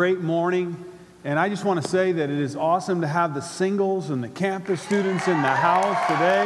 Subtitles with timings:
[0.00, 0.76] great morning.
[1.24, 4.22] And I just want to say that it is awesome to have the singles and
[4.22, 6.44] the campus students in the house today.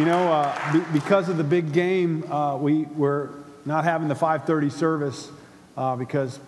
[0.00, 3.28] You know, uh, be, because of the big game, uh, we, we're
[3.64, 5.30] not having the 5:30 service
[5.76, 6.40] uh, because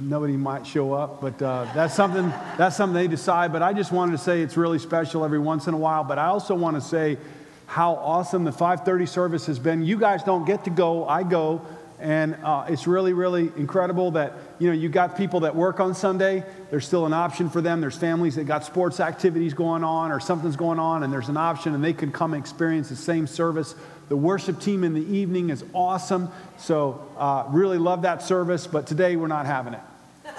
[0.00, 1.20] nobody might show up.
[1.20, 3.52] But uh, that's something that's something they decide.
[3.52, 6.02] But I just wanted to say it's really special every once in a while.
[6.02, 7.18] But I also want to say
[7.66, 9.84] how awesome the 5:30 service has been.
[9.84, 11.06] You guys don't get to go.
[11.06, 11.60] I go.
[11.98, 15.94] And uh, it's really, really incredible that, you know, you got people that work on
[15.94, 16.44] Sunday.
[16.70, 17.80] There's still an option for them.
[17.80, 21.38] There's families that got sports activities going on or something's going on, and there's an
[21.38, 23.74] option, and they can come experience the same service.
[24.08, 26.28] The worship team in the evening is awesome.
[26.58, 29.80] So, uh, really love that service, but today we're not having it.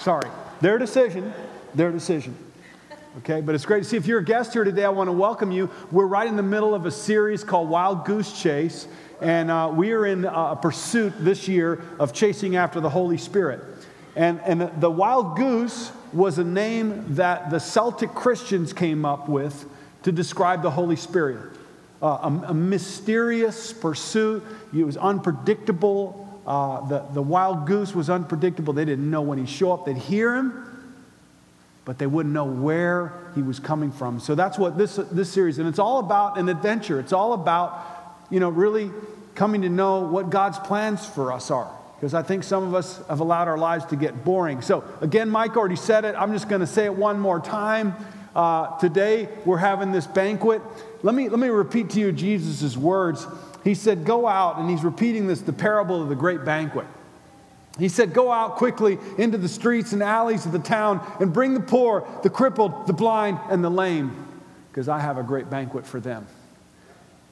[0.00, 0.28] Sorry.
[0.62, 1.32] Their decision.
[1.74, 2.36] Their decision.
[3.18, 3.98] Okay, but it's great to see.
[3.98, 5.68] If you're a guest here today, I want to welcome you.
[5.90, 8.86] We're right in the middle of a series called Wild Goose Chase.
[9.22, 13.60] And uh, we are in a pursuit this year of chasing after the Holy Spirit.
[14.16, 19.64] And, and the wild goose was a name that the Celtic Christians came up with
[20.02, 21.52] to describe the Holy Spirit.
[22.02, 24.42] Uh, a, a, mysterious pursuit.
[24.76, 26.40] It was unpredictable.
[26.44, 28.72] Uh, the, the wild goose was unpredictable.
[28.72, 29.86] They didn't know when he'd show up.
[29.86, 30.90] They'd hear him,
[31.84, 34.18] but they wouldn't know where he was coming from.
[34.18, 36.98] So that's what this, this series, and it's all about an adventure.
[36.98, 37.91] It's all about,
[38.32, 38.90] you know, really
[39.36, 41.70] coming to know what God's plans for us are.
[41.94, 44.62] Because I think some of us have allowed our lives to get boring.
[44.62, 46.16] So, again, Mike already said it.
[46.18, 47.94] I'm just going to say it one more time.
[48.34, 50.62] Uh, today, we're having this banquet.
[51.02, 53.26] Let me, let me repeat to you Jesus' words.
[53.62, 56.86] He said, Go out, and he's repeating this, the parable of the great banquet.
[57.78, 61.54] He said, Go out quickly into the streets and alleys of the town and bring
[61.54, 64.26] the poor, the crippled, the blind, and the lame,
[64.70, 66.26] because I have a great banquet for them.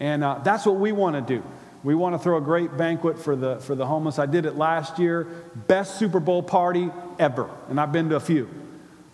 [0.00, 1.44] And uh, that's what we want to do.
[1.82, 4.18] We want to throw a great banquet for the, for the homeless.
[4.18, 5.24] I did it last year.
[5.66, 7.48] Best Super Bowl party ever.
[7.68, 8.50] And I've been to a few.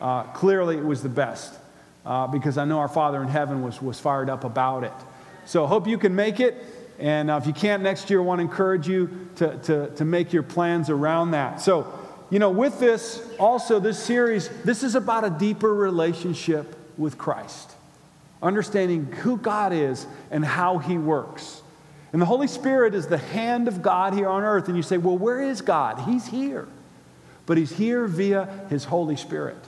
[0.00, 1.54] Uh, clearly, it was the best
[2.04, 4.92] uh, because I know our Father in heaven was, was fired up about it.
[5.44, 6.56] So, hope you can make it.
[6.98, 10.04] And uh, if you can't next year, I want to encourage you to, to, to
[10.04, 11.60] make your plans around that.
[11.60, 11.92] So,
[12.30, 17.72] you know, with this, also, this series, this is about a deeper relationship with Christ,
[18.42, 21.62] understanding who God is and how He works.
[22.12, 24.68] And the Holy Spirit is the hand of God here on earth.
[24.68, 26.00] And you say, well, where is God?
[26.08, 26.66] He's here.
[27.44, 29.58] But He's here via His Holy Spirit.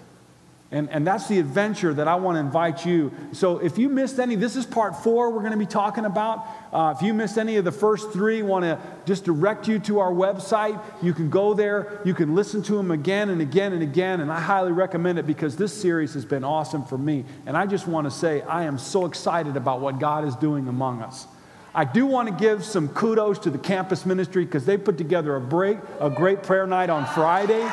[0.70, 3.10] And, and that's the adventure that I want to invite you.
[3.32, 6.46] So if you missed any, this is part four we're going to be talking about.
[6.70, 10.00] Uh, if you missed any of the first three, want to just direct you to
[10.00, 10.78] our website.
[11.02, 12.02] You can go there.
[12.04, 14.20] You can listen to them again and again and again.
[14.20, 17.24] And I highly recommend it because this series has been awesome for me.
[17.46, 20.68] And I just want to say I am so excited about what God is doing
[20.68, 21.26] among us.
[21.74, 25.34] I do want to give some kudos to the campus ministry because they put together
[25.36, 27.66] a, break, a great prayer night on Friday.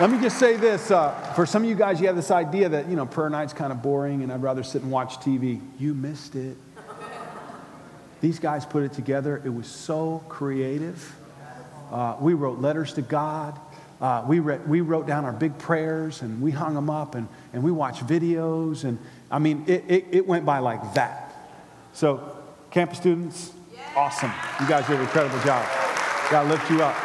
[0.00, 2.70] Let me just say this uh, for some of you guys, you have this idea
[2.70, 5.60] that, you know, prayer night's kind of boring and I'd rather sit and watch TV.
[5.78, 6.56] You missed it.
[8.22, 9.42] These guys put it together.
[9.44, 11.14] It was so creative.
[11.92, 13.60] Uh, we wrote letters to God.
[14.00, 17.28] Uh, we, re- we wrote down our big prayers and we hung them up and,
[17.52, 18.84] and we watched videos.
[18.84, 18.98] And
[19.30, 21.30] I mean, it, it, it went by like that.
[21.92, 22.38] So,
[22.70, 23.52] campus students,
[23.94, 24.32] awesome.
[24.60, 25.68] You guys did an incredible job.
[26.30, 26.96] God lift you up.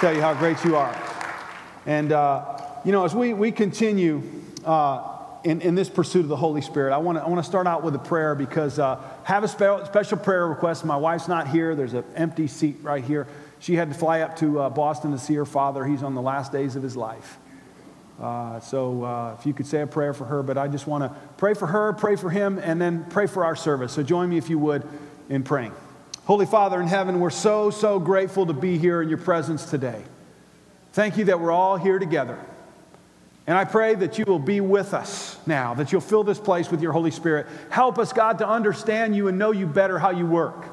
[0.00, 1.07] Tell you how great you are.
[1.88, 4.22] And, uh, you know, as we, we continue
[4.66, 7.66] uh, in, in this pursuit of the Holy Spirit, I want to I wanna start
[7.66, 10.84] out with a prayer because uh, have a spe- special prayer request.
[10.84, 11.74] My wife's not here.
[11.74, 13.26] There's an empty seat right here.
[13.58, 15.82] She had to fly up to uh, Boston to see her father.
[15.82, 17.38] He's on the last days of his life.
[18.20, 21.04] Uh, so uh, if you could say a prayer for her, but I just want
[21.04, 23.94] to pray for her, pray for him, and then pray for our service.
[23.94, 24.86] So join me if you would
[25.30, 25.72] in praying.
[26.26, 30.02] Holy Father in heaven, we're so, so grateful to be here in your presence today.
[30.92, 32.38] Thank you that we're all here together.
[33.46, 36.70] And I pray that you will be with us now, that you'll fill this place
[36.70, 37.46] with your Holy Spirit.
[37.70, 40.66] Help us, God, to understand you and know you better how you work.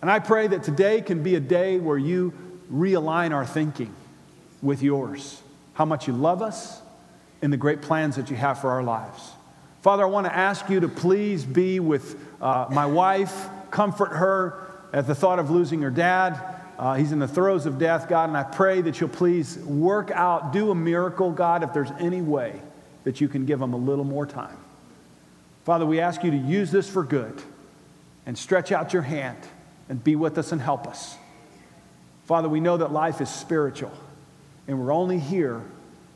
[0.00, 2.32] And I pray that today can be a day where you
[2.72, 3.94] realign our thinking
[4.62, 5.42] with yours
[5.74, 6.80] how much you love us,
[7.42, 9.32] and the great plans that you have for our lives.
[9.82, 14.66] Father, I want to ask you to please be with uh, my wife, comfort her
[14.92, 16.40] at the thought of losing her dad.
[16.78, 20.10] Uh, he's in the throes of death, God, and I pray that you'll please work
[20.10, 22.60] out, do a miracle, God, if there's any way
[23.04, 24.56] that you can give him a little more time.
[25.64, 27.40] Father, we ask you to use this for good
[28.26, 29.38] and stretch out your hand
[29.88, 31.16] and be with us and help us.
[32.24, 33.92] Father, we know that life is spiritual
[34.66, 35.62] and we're only here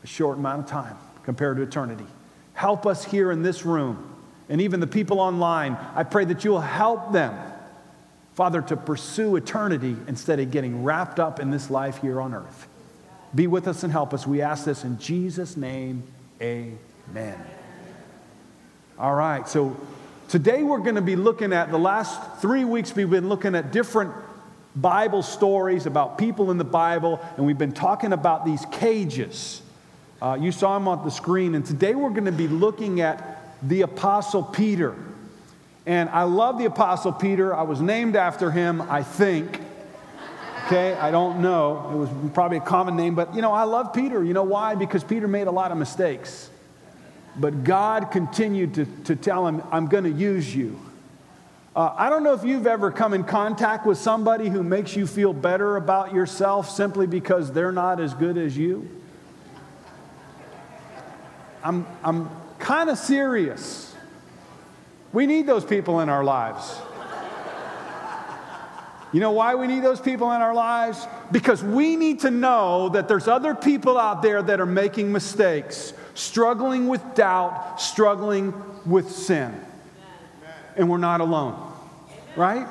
[0.03, 2.05] a short amount of time compared to eternity.
[2.53, 4.09] Help us here in this room
[4.49, 7.39] and even the people online, I pray that you'll help them,
[8.39, 12.69] Father, to pursue eternity instead of getting wrapped up in this life here on earth.
[13.35, 14.25] Be with us and help us.
[14.25, 16.03] We ask this in Jesus' name.
[16.41, 17.37] Amen.
[18.97, 19.75] All right, so
[20.29, 23.73] today we're going to be looking at the last three weeks, we've been looking at
[23.73, 24.13] different
[24.73, 29.61] Bible stories about people in the Bible, and we've been talking about these cages.
[30.21, 33.59] Uh, you saw them on the screen, and today we're going to be looking at
[33.67, 34.95] the Apostle Peter.
[35.85, 37.55] And I love the Apostle Peter.
[37.55, 39.61] I was named after him, I think.
[40.65, 41.89] Okay, I don't know.
[41.91, 44.23] It was probably a common name, but you know, I love Peter.
[44.23, 44.75] You know why?
[44.75, 46.49] Because Peter made a lot of mistakes.
[47.35, 50.79] But God continued to, to tell him, I'm going to use you.
[51.75, 55.07] Uh, I don't know if you've ever come in contact with somebody who makes you
[55.07, 58.89] feel better about yourself simply because they're not as good as you.
[61.63, 63.88] I'm, I'm kind of serious.
[65.11, 66.79] We need those people in our lives.
[69.11, 71.07] You know why we need those people in our lives?
[71.31, 75.93] Because we need to know that there's other people out there that are making mistakes,
[76.13, 78.53] struggling with doubt, struggling
[78.85, 79.59] with sin.
[80.75, 81.73] And we're not alone,
[82.35, 82.67] right?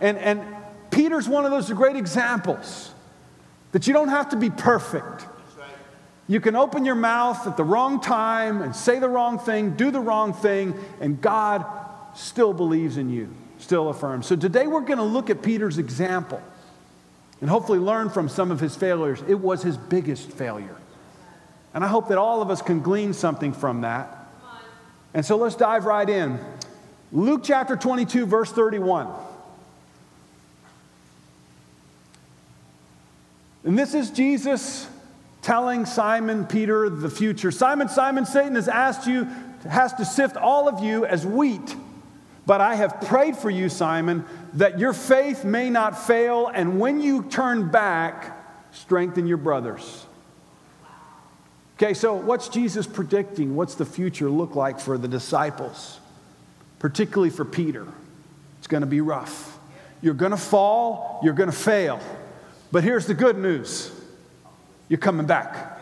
[0.00, 0.42] And, and
[0.90, 2.92] Peter's one of those great examples
[3.72, 5.26] that you don't have to be perfect.
[6.28, 9.90] You can open your mouth at the wrong time and say the wrong thing, do
[9.90, 11.64] the wrong thing, and God
[12.14, 14.26] still believes in you, still affirms.
[14.26, 16.40] So today we're going to look at Peter's example
[17.40, 19.22] and hopefully learn from some of his failures.
[19.26, 20.76] It was his biggest failure.
[21.74, 24.18] And I hope that all of us can glean something from that.
[25.14, 26.38] And so let's dive right in.
[27.10, 29.08] Luke chapter 22, verse 31.
[33.64, 34.88] And this is Jesus
[35.42, 37.50] telling Simon Peter the future.
[37.50, 39.24] Simon, Simon, Satan has asked you,
[39.68, 41.76] has to sift all of you as wheat.
[42.46, 44.24] But I have prayed for you, Simon,
[44.54, 48.38] that your faith may not fail, and when you turn back,
[48.72, 50.06] strengthen your brothers.
[51.76, 53.56] Okay, so what's Jesus predicting?
[53.56, 55.98] What's the future look like for the disciples,
[56.78, 57.86] particularly for Peter?
[58.58, 59.58] It's going to be rough.
[60.00, 62.00] You're going to fall, you're going to fail.
[62.70, 63.92] But here's the good news
[64.92, 65.80] you're coming back.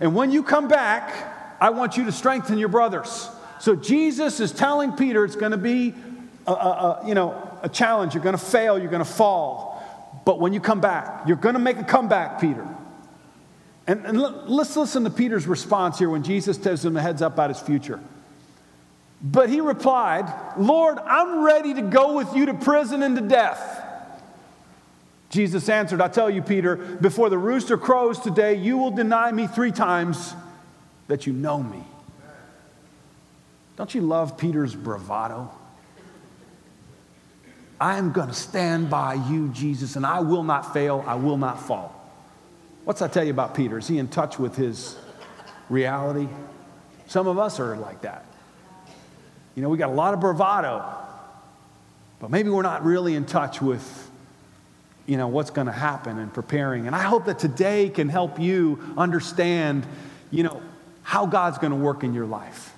[0.00, 3.30] And when you come back, I want you to strengthen your brothers.
[3.58, 5.94] So Jesus is telling Peter it's going to be
[6.46, 8.12] a, a, a, you know, a challenge.
[8.12, 10.20] You're going to fail, you're going to fall.
[10.26, 12.68] But when you come back, you're going to make a comeback, Peter.
[13.86, 17.32] And, and let's listen to Peter's response here when Jesus tells him the heads up
[17.32, 17.98] about his future.
[19.22, 23.79] But he replied, Lord, I'm ready to go with you to prison and to death.
[25.30, 29.46] Jesus answered, I tell you, Peter, before the rooster crows today, you will deny me
[29.46, 30.34] three times
[31.06, 31.82] that you know me.
[33.76, 35.50] Don't you love Peter's bravado?
[37.80, 41.38] I am going to stand by you, Jesus, and I will not fail, I will
[41.38, 41.94] not fall.
[42.84, 43.78] What's that tell you about Peter?
[43.78, 44.96] Is he in touch with his
[45.68, 46.28] reality?
[47.06, 48.26] Some of us are like that.
[49.54, 50.84] You know, we got a lot of bravado,
[52.18, 54.09] but maybe we're not really in touch with
[55.10, 56.86] you know, what's going to happen and preparing.
[56.86, 59.84] And I hope that today can help you understand,
[60.30, 60.62] you know,
[61.02, 62.72] how God's going to work in your life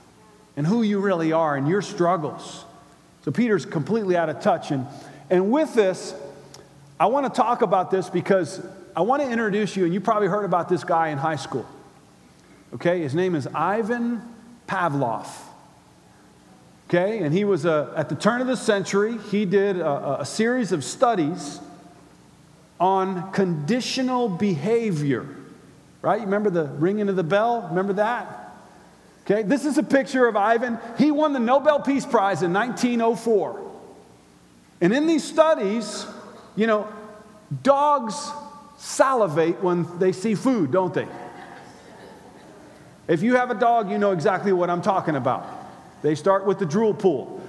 [0.56, 2.64] and who you really are and your struggles.
[3.26, 4.70] So Peter's completely out of touch.
[4.70, 4.87] And,
[5.29, 6.14] and with this,
[6.98, 8.65] I want to talk about this because
[8.96, 11.67] I want to introduce you, and you probably heard about this guy in high school.
[12.72, 14.22] Okay, his name is Ivan
[14.67, 15.29] Pavlov.
[16.89, 20.24] Okay, and he was a, at the turn of the century, he did a, a
[20.24, 21.60] series of studies
[22.82, 25.24] on conditional behavior.
[26.03, 26.19] Right?
[26.19, 27.69] You remember the ringing of the bell?
[27.69, 28.56] Remember that?
[29.24, 30.81] Okay, this is a picture of Ivan.
[30.98, 33.70] He won the Nobel Peace Prize in 1904.
[34.81, 36.05] And in these studies,
[36.56, 36.89] you know,
[37.62, 38.32] dogs
[38.79, 41.06] salivate when they see food, don't they?
[43.06, 45.46] If you have a dog, you know exactly what I'm talking about.
[46.03, 47.42] They start with the drool pool.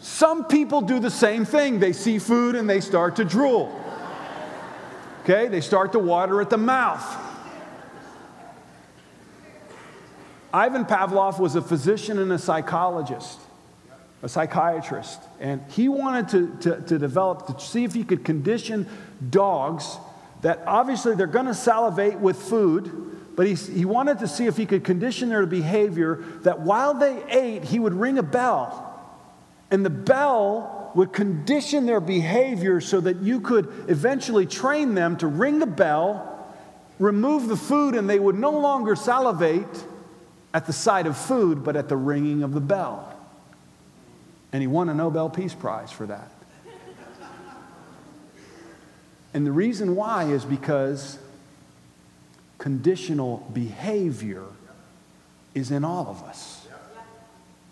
[0.00, 1.78] Some people do the same thing.
[1.78, 3.76] They see food and they start to drool.
[5.22, 7.04] Okay, they start to water at the mouth.
[10.52, 13.38] Ivan Pavlov was a physician and a psychologist,
[14.22, 18.88] a psychiatrist, and he wanted to, to, to develop, to see if he could condition
[19.28, 19.98] dogs
[20.40, 24.56] that obviously they're going to salivate with food, but he, he wanted to see if
[24.56, 28.89] he could condition their behavior that while they ate, he would ring a bell
[29.70, 35.26] and the bell would condition their behavior so that you could eventually train them to
[35.26, 36.46] ring the bell,
[36.98, 39.84] remove the food, and they would no longer salivate
[40.52, 43.16] at the sight of food, but at the ringing of the bell.
[44.52, 46.30] And he won a Nobel Peace Prize for that.
[49.32, 51.16] And the reason why is because
[52.58, 54.44] conditional behavior
[55.54, 56.66] is in all of us.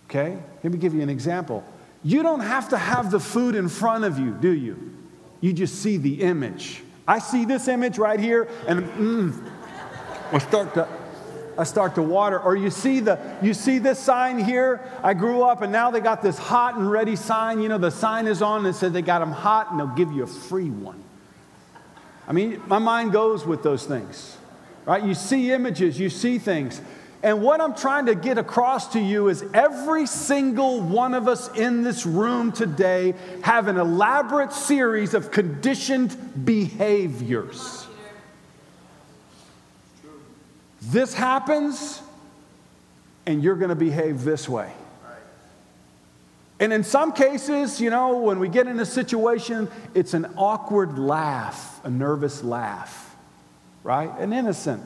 [0.08, 0.38] Okay?
[0.62, 1.64] Let me give you an example.
[2.02, 4.94] You don't have to have the food in front of you, do you?
[5.40, 6.82] You just see the image.
[7.06, 9.50] I see this image right here, and mm,
[10.32, 10.88] I start to.
[11.58, 12.38] I start to water.
[12.38, 14.80] Or you see the you see this sign here.
[15.02, 17.60] I grew up and now they got this hot and ready sign.
[17.60, 20.12] You know, the sign is on and says they got them hot and they'll give
[20.12, 21.02] you a free one.
[22.28, 24.36] I mean, my mind goes with those things.
[24.86, 25.02] Right?
[25.02, 26.80] You see images, you see things.
[27.22, 31.48] And what I'm trying to get across to you is every single one of us
[31.56, 37.86] in this room today have an elaborate series of conditioned behaviors.
[40.80, 42.00] This happens,
[43.26, 44.72] and you're going to behave this way.
[46.60, 50.98] And in some cases, you know, when we get in a situation, it's an awkward
[50.98, 53.16] laugh, a nervous laugh,
[53.82, 54.10] right?
[54.18, 54.84] An innocent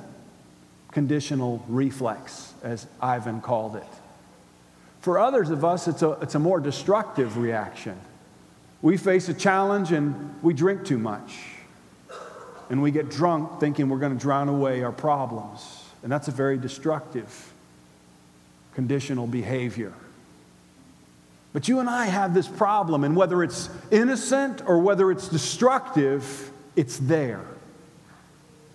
[0.93, 3.87] conditional reflex, as Ivan called it.
[5.01, 7.99] For others of us, it's a, it's a more destructive reaction.
[8.83, 11.39] We face a challenge and we drink too much.
[12.71, 15.85] And we get drunk thinking we're going to drown away our problems.
[16.03, 17.53] And that's a very destructive
[18.75, 19.93] conditional behavior.
[21.53, 26.51] But you and I have this problem, and whether it's innocent or whether it's destructive,
[26.77, 27.45] it's there.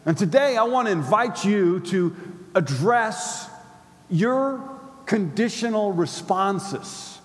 [0.08, 2.16] And today I want to invite you to
[2.56, 3.50] address
[4.10, 4.64] your
[5.06, 7.20] conditional responses,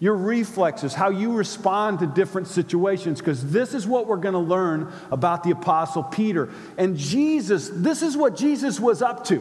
[0.00, 4.40] your reflexes, how you respond to different situations, because this is what we're going to
[4.40, 6.50] learn about the Apostle Peter.
[6.76, 9.40] And Jesus, this is what Jesus was up to.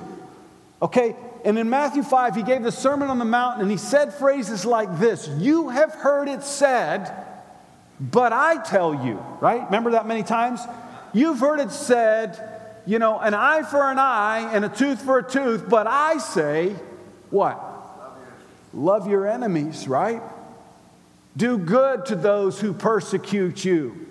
[0.79, 1.15] Okay?
[1.43, 4.63] And in Matthew 5, he gave the Sermon on the Mountain and he said phrases
[4.63, 7.11] like this You have heard it said,
[7.99, 9.65] but I tell you, right?
[9.65, 10.59] Remember that many times?
[11.13, 15.19] You've heard it said, you know, an eye for an eye and a tooth for
[15.19, 16.75] a tooth, but I say,
[17.29, 17.61] what?
[18.73, 20.21] Love your enemies, right?
[21.37, 24.07] Do good to those who persecute you.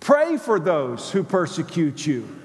[0.00, 2.39] Pray for those who persecute you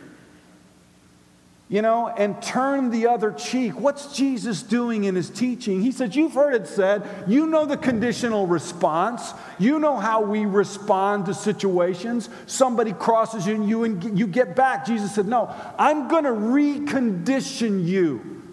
[1.68, 3.74] you know, and turn the other cheek.
[3.80, 5.82] What's Jesus doing in his teaching?
[5.82, 9.34] He says, You've heard it said, you know the conditional response.
[9.58, 12.30] You know how we respond to situations.
[12.46, 14.86] Somebody crosses you and you, and you get back.
[14.86, 18.44] Jesus said, No, I'm going to recondition you.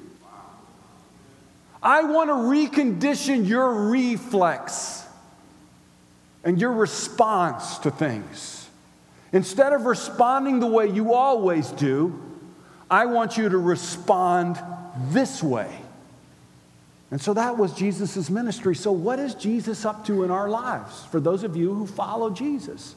[1.82, 5.04] I want to recondition your reflex
[6.44, 8.70] and your response to things.
[9.32, 12.31] Instead of responding the way you always do,
[12.92, 14.62] I want you to respond
[15.08, 15.74] this way.
[17.10, 18.74] And so that was Jesus' ministry.
[18.74, 22.28] So, what is Jesus up to in our lives for those of you who follow
[22.28, 22.94] Jesus?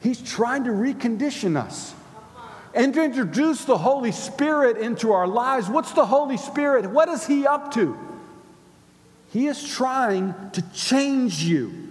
[0.00, 1.92] He's trying to recondition us
[2.72, 5.68] and to introduce the Holy Spirit into our lives.
[5.68, 6.88] What's the Holy Spirit?
[6.88, 7.98] What is He up to?
[9.32, 11.87] He is trying to change you.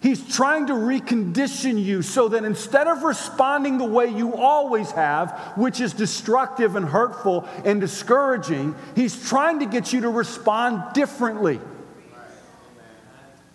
[0.00, 5.38] He's trying to recondition you so that instead of responding the way you always have,
[5.56, 11.60] which is destructive and hurtful and discouraging, he's trying to get you to respond differently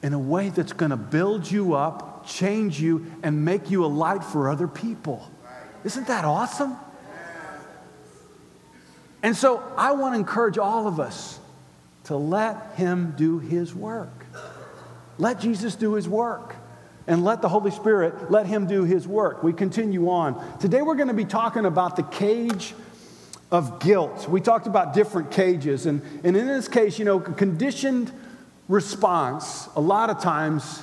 [0.04, 3.88] in a way that's going to build you up, change you, and make you a
[3.88, 5.28] light for other people.
[5.84, 6.78] Isn't that awesome?
[9.24, 11.40] And so I want to encourage all of us
[12.04, 14.28] to let him do his work.
[15.18, 16.56] Let Jesus do his work
[17.08, 19.44] and let the Holy Spirit let him do his work.
[19.44, 20.60] We continue on.
[20.60, 22.74] Today we're going to be talking about the cage
[23.52, 24.28] of guilt.
[24.28, 28.12] We talked about different cages, and, and in this case, you know, conditioned
[28.68, 30.82] response a lot of times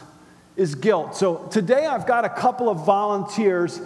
[0.57, 1.17] is guilt.
[1.17, 3.81] So today I've got a couple of volunteers,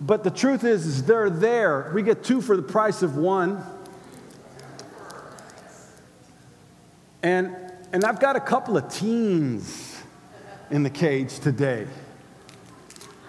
[0.00, 1.90] but the truth is, is they're there.
[1.94, 3.62] We get two for the price of one.
[7.22, 7.56] And
[7.94, 10.02] and I've got a couple of teens
[10.68, 11.86] in the cage today.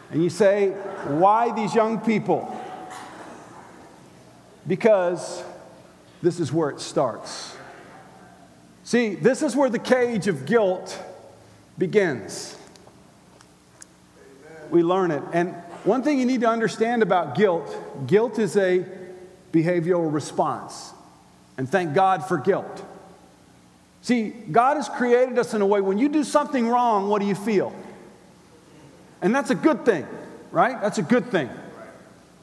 [0.10, 0.72] And you say,
[1.06, 2.60] why these young people?
[4.66, 5.44] Because
[6.24, 7.56] this is where it starts.
[8.84, 11.00] See, this is where the cage of guilt
[11.78, 12.58] begins.
[14.72, 15.22] We learn it.
[15.32, 15.54] And
[15.84, 18.84] one thing you need to understand about guilt guilt is a
[19.54, 20.92] behavioral response.
[21.56, 22.84] And thank God for guilt.
[24.06, 27.28] See, God has created us in a way when you do something wrong, what do
[27.28, 27.74] you feel?
[29.20, 30.06] And that's a good thing,
[30.52, 30.80] right?
[30.80, 31.50] That's a good thing.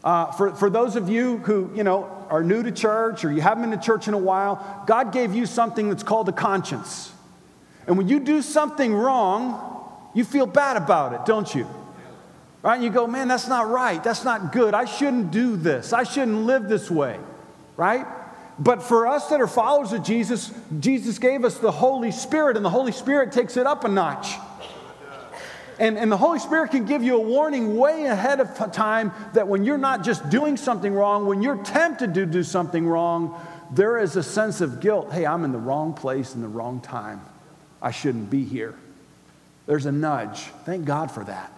[0.02, 3.40] Uh, for, for those of you who, you know, are new to church or you
[3.40, 7.12] haven't been to church in a while, God gave you something that's called a conscience.
[7.86, 11.68] And when you do something wrong, you feel bad about it, don't you?
[12.62, 12.74] Right?
[12.74, 14.02] And you go, man, that's not right.
[14.02, 14.74] That's not good.
[14.74, 15.92] I shouldn't do this.
[15.92, 17.20] I shouldn't live this way.
[17.76, 18.04] Right?
[18.62, 22.64] But for us that are followers of Jesus, Jesus gave us the Holy Spirit, and
[22.64, 24.36] the Holy Spirit takes it up a notch.
[25.80, 29.48] And, and the Holy Spirit can give you a warning way ahead of time that
[29.48, 33.34] when you're not just doing something wrong, when you're tempted to do something wrong,
[33.72, 35.12] there is a sense of guilt.
[35.12, 37.20] Hey, I'm in the wrong place in the wrong time.
[37.80, 38.76] I shouldn't be here.
[39.66, 40.38] There's a nudge.
[40.64, 41.52] Thank God for that.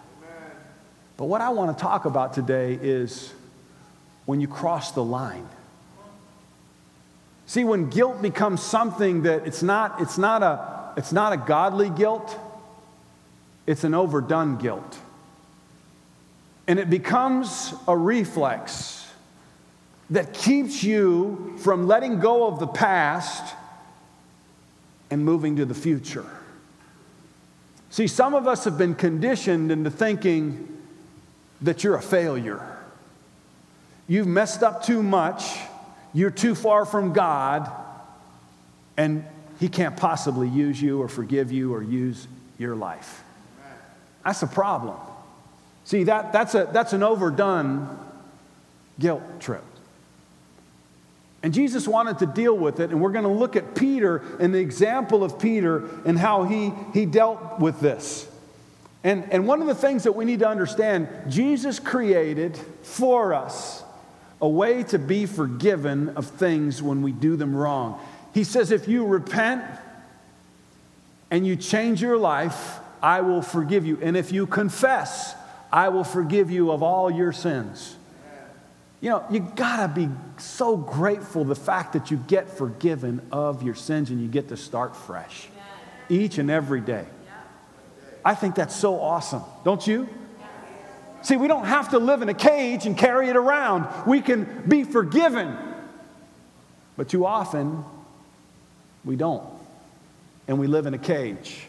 [1.19, 3.31] But what I want to talk about today is
[4.25, 5.47] when you cross the line.
[7.47, 11.91] See, when guilt becomes something that it's not, it's not, a, it's not a godly
[11.91, 12.39] guilt,
[13.67, 14.99] it's an overdone guilt.
[16.67, 19.07] And it becomes a reflex
[20.11, 23.55] that keeps you from letting go of the past
[25.11, 26.27] and moving to the future.
[27.91, 30.83] See, some of us have been conditioned into thinking
[31.63, 32.79] that you're a failure.
[34.09, 35.59] You've messed up too much,
[36.15, 37.71] you're too far from God,
[38.97, 39.25] and
[39.61, 43.23] He can't possibly use you or forgive you or use your life.
[44.25, 44.97] That's a problem.
[45.85, 47.99] See, that, that's, a, that's an overdone
[48.99, 49.65] guilt trip.
[51.43, 54.55] And Jesus wanted to deal with it, and we're going to look at Peter and
[54.55, 58.27] the example of Peter and how he, he dealt with this.
[59.03, 63.84] And, and one of the things that we need to understand Jesus created for us
[64.45, 67.99] a way to be forgiven of things when we do them wrong.
[68.35, 69.65] He says, if you repent
[71.31, 73.99] and you change your life, I will forgive you.
[74.03, 75.35] And if you confess,
[75.73, 77.97] I will forgive you of all your sins.
[79.01, 83.75] You know, you gotta be so grateful the fact that you get forgiven of your
[83.75, 85.49] sins and you get to start fresh
[86.11, 87.07] each and every day.
[88.23, 90.07] I think that's so awesome, don't you?
[91.25, 93.89] See, we don't have to live in a cage and carry it around.
[94.07, 95.57] We can be forgiven.
[96.99, 97.83] But too often,
[99.07, 99.43] we don't.
[100.47, 101.67] And we live in a cage.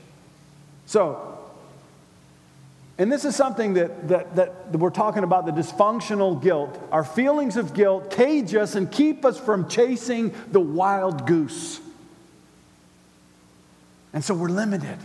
[0.86, 1.40] So,
[2.98, 6.78] and this is something that, that, that we're talking about the dysfunctional guilt.
[6.92, 11.80] Our feelings of guilt cage us and keep us from chasing the wild goose.
[14.12, 14.98] And so we're limited.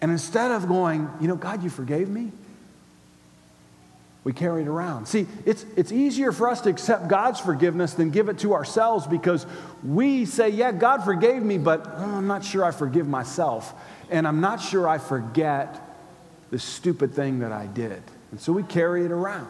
[0.00, 2.32] And instead of going, you know, God, you forgave me,
[4.22, 5.06] we carry it around.
[5.06, 9.06] See, it's, it's easier for us to accept God's forgiveness than give it to ourselves
[9.06, 9.46] because
[9.82, 13.72] we say, yeah, God forgave me, but oh, I'm not sure I forgive myself.
[14.10, 15.80] And I'm not sure I forget
[16.50, 18.02] the stupid thing that I did.
[18.30, 19.48] And so we carry it around.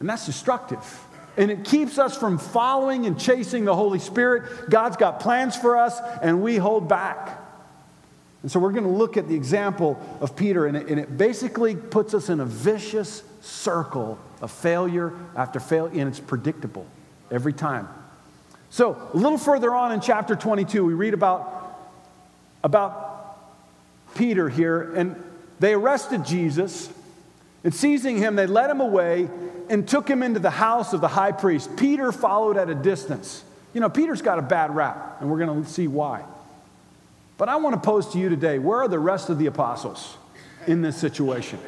[0.00, 1.06] And that's destructive.
[1.36, 4.68] And it keeps us from following and chasing the Holy Spirit.
[4.68, 7.38] God's got plans for us, and we hold back.
[8.42, 11.16] And so we're going to look at the example of Peter, and it, and it
[11.16, 16.86] basically puts us in a vicious circle of failure after failure, and it's predictable
[17.30, 17.88] every time.
[18.70, 21.78] So, a little further on in chapter 22, we read about,
[22.64, 23.38] about
[24.14, 25.22] Peter here, and
[25.60, 26.90] they arrested Jesus,
[27.62, 29.28] and seizing him, they led him away
[29.68, 31.76] and took him into the house of the high priest.
[31.76, 33.44] Peter followed at a distance.
[33.72, 36.24] You know, Peter's got a bad rap, and we're going to see why.
[37.42, 40.16] But I want to pose to you today where are the rest of the apostles
[40.68, 41.58] in this situation?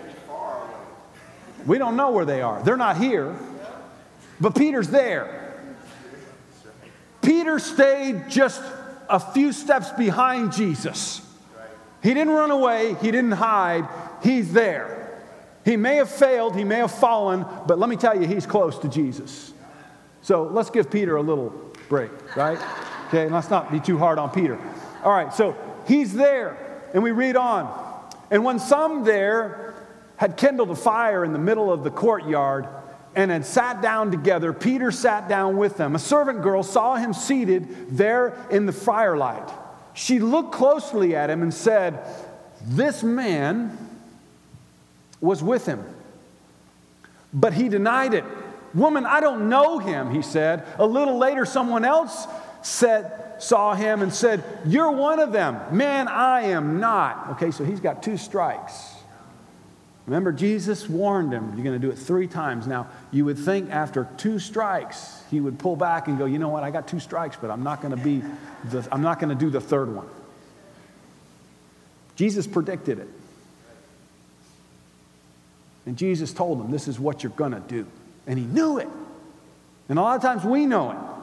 [1.66, 2.62] We don't know where they are.
[2.62, 3.36] They're not here,
[4.40, 5.52] but Peter's there.
[7.22, 8.62] Peter stayed just
[9.08, 11.20] a few steps behind Jesus.
[12.04, 13.88] He didn't run away, he didn't hide,
[14.22, 15.20] he's there.
[15.64, 18.78] He may have failed, he may have fallen, but let me tell you, he's close
[18.78, 19.52] to Jesus.
[20.22, 21.52] So let's give Peter a little
[21.88, 22.60] break, right?
[23.08, 24.56] Okay, let's not be too hard on Peter.
[25.04, 26.56] All right, so he's there.
[26.94, 27.68] And we read on.
[28.30, 29.74] And when some there
[30.16, 32.66] had kindled a fire in the middle of the courtyard
[33.14, 35.94] and had sat down together, Peter sat down with them.
[35.94, 39.48] A servant girl saw him seated there in the firelight.
[39.92, 42.00] She looked closely at him and said,
[42.64, 43.76] This man
[45.20, 45.84] was with him.
[47.32, 48.24] But he denied it.
[48.72, 50.64] Woman, I don't know him, he said.
[50.78, 52.26] A little later, someone else
[52.62, 55.60] said, saw him and said, You're one of them.
[55.76, 57.30] Man, I am not.
[57.32, 58.94] Okay, so he's got two strikes.
[60.06, 62.66] Remember, Jesus warned him, You're going to do it three times.
[62.66, 66.50] Now, you would think after two strikes, he would pull back and go, You know
[66.50, 66.62] what?
[66.62, 68.22] I got two strikes, but I'm not going to be,
[68.70, 70.08] the, I'm not going to do the third one.
[72.16, 73.08] Jesus predicted it.
[75.86, 77.86] And Jesus told him, This is what you're going to do.
[78.26, 78.88] And he knew it.
[79.88, 81.13] And a lot of times we know it.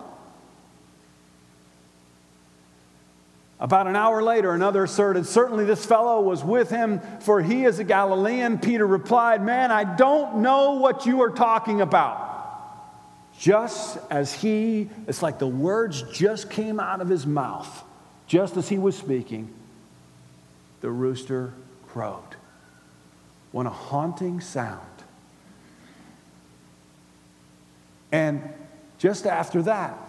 [3.61, 7.77] About an hour later, another asserted, Certainly this fellow was with him, for he is
[7.77, 8.57] a Galilean.
[8.57, 12.29] Peter replied, Man, I don't know what you are talking about.
[13.37, 17.83] Just as he, it's like the words just came out of his mouth,
[18.25, 19.53] just as he was speaking,
[20.81, 21.53] the rooster
[21.87, 22.35] crowed.
[23.51, 24.79] What a haunting sound.
[28.11, 28.41] And
[28.97, 29.99] just after that,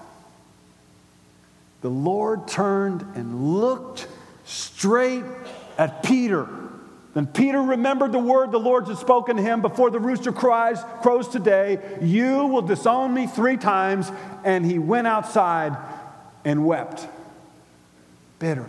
[1.82, 4.08] the Lord turned and looked
[4.44, 5.24] straight
[5.76, 6.48] at Peter.
[7.14, 10.82] Then Peter remembered the word the Lord had spoken to him before the rooster cries,
[11.02, 14.10] crows today, You will disown me three times.
[14.44, 15.76] And he went outside
[16.44, 17.06] and wept
[18.38, 18.68] bitterly.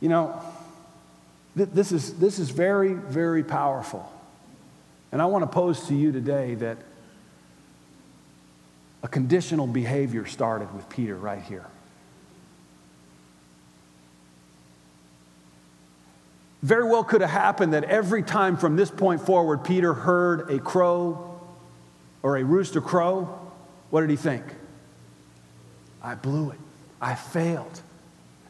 [0.00, 0.42] You know,
[1.56, 4.10] th- this, is, this is very, very powerful.
[5.12, 6.78] And I want to pose to you today that
[9.04, 11.66] a conditional behavior started with Peter right here.
[16.62, 20.58] Very well could have happened that every time from this point forward, Peter heard a
[20.58, 21.38] crow
[22.22, 23.24] or a rooster crow,
[23.90, 24.42] what did he think?
[26.02, 26.58] I blew it.
[27.02, 27.82] I failed.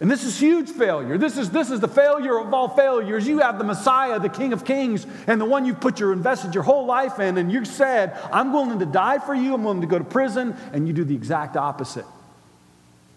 [0.00, 1.16] And this is huge failure.
[1.18, 3.26] This is, this is the failure of all failures.
[3.26, 6.54] You have the Messiah, the King of Kings, and the one you've put your invested
[6.54, 9.82] your whole life in, and you said, I'm willing to die for you, I'm willing
[9.82, 12.06] to go to prison, and you do the exact opposite.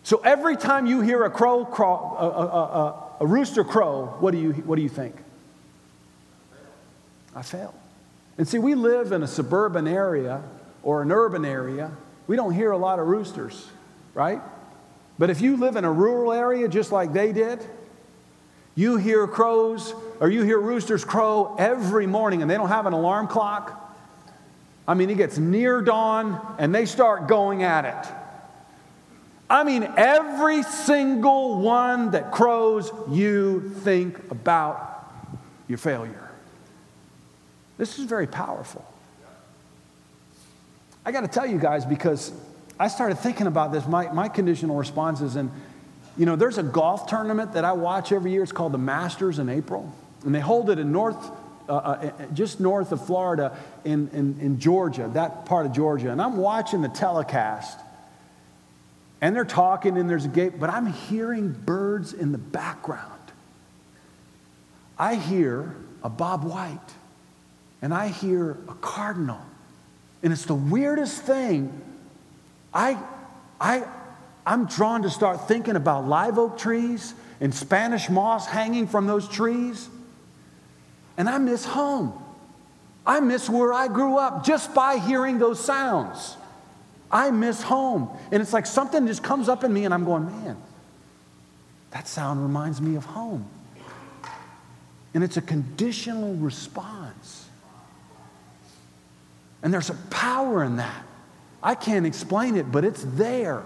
[0.03, 4.31] So every time you hear a crow, crow a, a, a, a rooster crow, what
[4.31, 5.15] do, you, what do you think?
[7.35, 7.73] I failed.
[8.37, 10.43] And see, we live in a suburban area
[10.83, 11.91] or an urban area.
[12.27, 13.67] We don't hear a lot of roosters,
[14.13, 14.41] right?
[15.17, 17.65] But if you live in a rural area just like they did,
[18.75, 22.93] you hear crows or you hear roosters crow every morning and they don't have an
[22.93, 23.95] alarm clock.
[24.87, 28.13] I mean, it gets near dawn and they start going at it.
[29.49, 35.09] I mean, every single one that crows, you think about
[35.67, 36.29] your failure.
[37.77, 38.85] This is very powerful.
[41.05, 42.33] I got to tell you guys because
[42.79, 45.35] I started thinking about this, my, my conditional responses.
[45.35, 45.51] And,
[46.17, 48.43] you know, there's a golf tournament that I watch every year.
[48.43, 49.91] It's called the Masters in April.
[50.25, 51.17] And they hold it in North,
[51.67, 56.11] uh, uh, just north of Florida in, in, in Georgia, that part of Georgia.
[56.11, 57.79] And I'm watching the telecast.
[59.21, 63.13] And they're talking, and there's a gate, but I'm hearing birds in the background.
[64.99, 66.79] I hear a Bob White,
[67.81, 69.41] and I hear a cardinal.
[70.21, 71.81] And it's the weirdest thing
[72.77, 72.95] I,
[73.59, 73.87] I,
[74.45, 79.27] I'm drawn to start thinking about live oak trees and Spanish moss hanging from those
[79.27, 79.89] trees.
[81.17, 82.13] And I miss home.
[83.05, 86.37] I miss where I grew up just by hearing those sounds.
[87.11, 88.09] I miss home.
[88.31, 90.57] And it's like something just comes up in me, and I'm going, man,
[91.91, 93.47] that sound reminds me of home.
[95.15, 97.49] And it's a conditional response.
[99.63, 101.06] And there's a power in that.
[101.61, 103.63] I can't explain it, but it's there.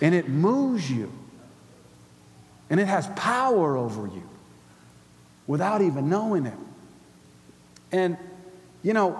[0.00, 1.12] And it moves you.
[2.70, 4.28] And it has power over you
[5.46, 6.58] without even knowing it.
[7.90, 8.16] And,
[8.82, 9.18] you know,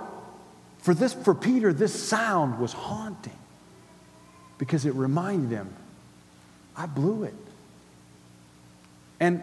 [0.79, 3.33] for this for Peter, this sound was haunting
[4.59, 5.73] because it reminded him,
[6.77, 7.35] I blew it.
[9.21, 9.43] And,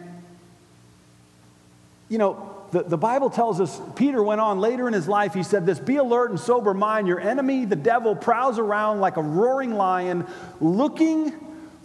[2.07, 5.43] you know, the, the Bible tells us, Peter went on later in his life, he
[5.43, 7.07] said this Be alert and sober mind.
[7.07, 10.25] Your enemy, the devil, prowls around like a roaring lion
[10.59, 11.33] looking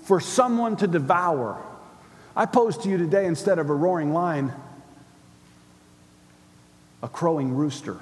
[0.04, 1.62] for someone to devour.
[2.34, 4.52] I pose to you today, instead of a roaring lion,
[7.02, 7.98] a crowing rooster.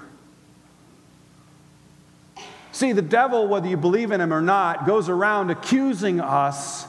[2.73, 6.87] See, the devil, whether you believe in him or not, goes around accusing us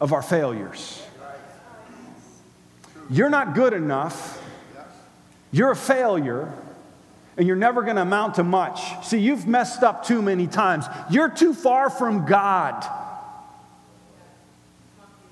[0.00, 1.02] of our failures.
[3.10, 4.29] You're not good enough.
[5.52, 6.52] You're a failure
[7.36, 9.06] and you're never going to amount to much.
[9.06, 10.84] See, you've messed up too many times.
[11.10, 12.84] You're too far from God.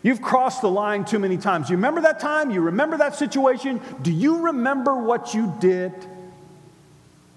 [0.02, 1.68] You've crossed the line too many times.
[1.68, 2.50] You remember that time?
[2.50, 3.80] You remember that situation?
[4.00, 5.92] Do you remember what you did?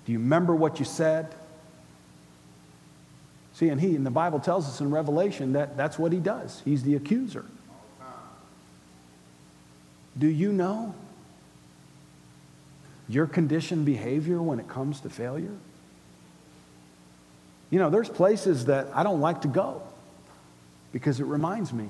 [0.06, 1.34] Do you remember what you said?
[3.54, 6.62] See, and he, and the Bible tells us in Revelation that that's what he does.
[6.64, 7.46] He's the accuser.
[10.18, 10.96] Do you know
[13.14, 15.56] your conditioned behavior when it comes to failure?
[17.70, 19.82] You know, there's places that I don't like to go
[20.92, 21.90] because it reminds me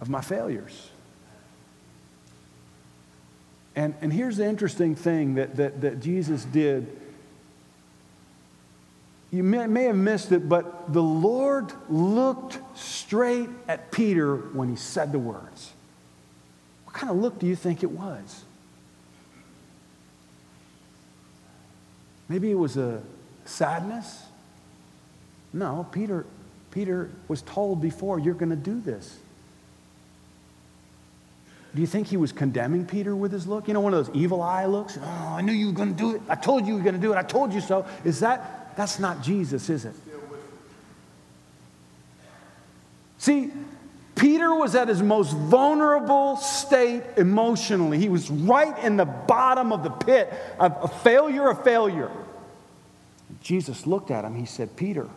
[0.00, 0.90] of my failures.
[3.76, 7.00] And, and here's the interesting thing that, that, that Jesus did
[9.34, 14.76] you may, may have missed it, but the Lord looked straight at Peter when he
[14.76, 15.72] said the words.
[16.84, 18.44] What kind of look do you think it was?
[22.28, 23.02] Maybe it was a
[23.44, 24.22] sadness?
[25.52, 26.26] No, Peter,
[26.70, 29.18] Peter was told before, you're going to do this.
[31.74, 33.66] Do you think he was condemning Peter with his look?
[33.66, 34.96] You know, one of those evil eye looks?
[35.00, 36.22] Oh, I knew you were going to do it.
[36.28, 37.16] I told you you were going to do it.
[37.16, 37.84] I told you so.
[38.04, 39.94] Is that, that's not Jesus, is it?
[43.18, 43.50] See,
[44.14, 47.98] Peter was at his most vulnerable state emotionally.
[47.98, 52.10] He was right in the bottom of the pit of a failure a failure.
[53.42, 54.36] Jesus looked at him.
[54.36, 55.08] He said, Peter,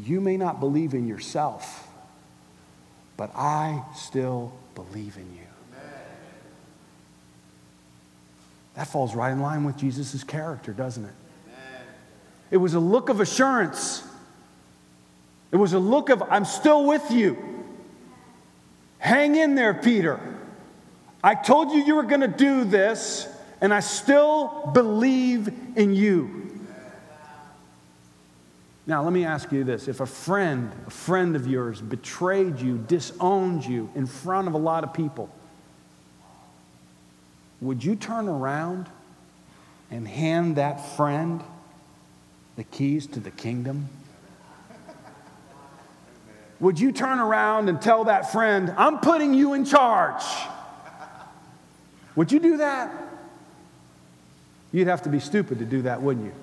[0.00, 1.88] you may not believe in yourself,
[3.16, 5.40] but I still believe in you.
[8.74, 11.14] That falls right in line with Jesus' character, doesn't it?
[12.50, 14.02] It was a look of assurance.
[15.54, 17.38] It was a look of, I'm still with you.
[18.98, 20.18] Hang in there, Peter.
[21.22, 23.28] I told you you were going to do this,
[23.60, 26.58] and I still believe in you.
[28.84, 29.86] Now, let me ask you this.
[29.86, 34.58] If a friend, a friend of yours, betrayed you, disowned you in front of a
[34.58, 35.30] lot of people,
[37.60, 38.88] would you turn around
[39.88, 41.44] and hand that friend
[42.56, 43.88] the keys to the kingdom?
[46.60, 50.22] Would you turn around and tell that friend, I'm putting you in charge?
[52.16, 52.92] Would you do that?
[54.72, 56.34] You'd have to be stupid to do that, wouldn't you?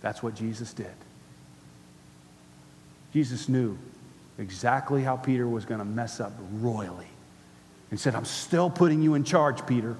[0.00, 0.94] That's what Jesus did.
[3.12, 3.78] Jesus knew
[4.38, 7.06] exactly how Peter was going to mess up royally
[7.90, 9.96] and said, I'm still putting you in charge, Peter.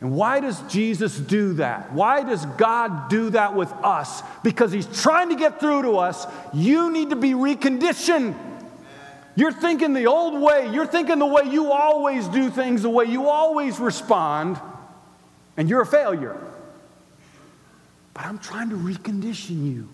[0.00, 1.92] And why does Jesus do that?
[1.92, 4.22] Why does God do that with us?
[4.42, 6.26] Because He's trying to get through to us.
[6.52, 8.34] You need to be reconditioned.
[9.36, 10.70] You're thinking the old way.
[10.72, 14.58] You're thinking the way you always do things, the way you always respond,
[15.56, 16.38] and you're a failure.
[18.14, 19.88] But I'm trying to recondition you.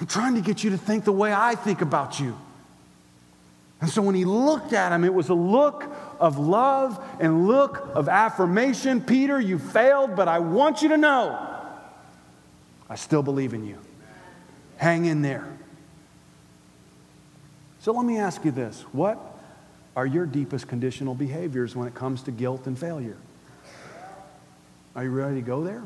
[0.00, 2.36] I'm trying to get you to think the way I think about you.
[3.80, 5.91] And so when he looked at him, it was a look
[6.22, 9.00] of love and look of affirmation.
[9.02, 11.48] Peter, you failed, but I want you to know
[12.88, 13.78] I still believe in you.
[14.76, 15.46] Hang in there.
[17.80, 19.18] So let me ask you this what
[19.96, 23.16] are your deepest conditional behaviors when it comes to guilt and failure?
[24.94, 25.82] Are you ready to go there?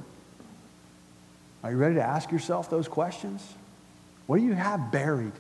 [1.63, 3.43] Are you ready to ask yourself those questions?
[4.27, 5.33] What do you have buried?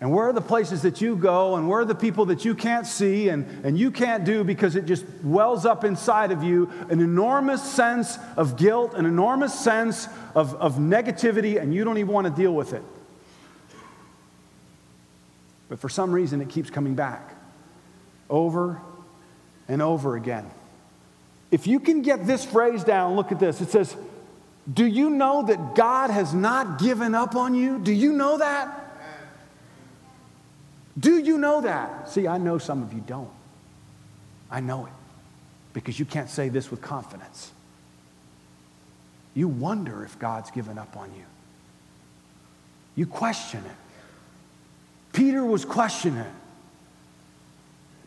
[0.00, 2.54] And where are the places that you go, and where are the people that you
[2.54, 6.70] can't see and, and you can't do because it just wells up inside of you
[6.88, 10.06] an enormous sense of guilt, an enormous sense
[10.36, 12.82] of, of negativity, and you don't even want to deal with it?
[15.68, 17.34] But for some reason, it keeps coming back
[18.30, 18.80] over
[19.66, 20.48] and over again.
[21.50, 23.60] If you can get this phrase down, look at this.
[23.60, 23.96] It says,
[24.72, 27.78] do you know that God has not given up on you?
[27.78, 28.84] Do you know that?
[30.98, 32.10] Do you know that?
[32.10, 33.30] See, I know some of you don't.
[34.50, 34.92] I know it
[35.72, 37.52] because you can't say this with confidence.
[39.34, 41.24] You wonder if God's given up on you.
[42.96, 43.76] You question it.
[45.12, 46.24] Peter was questioning.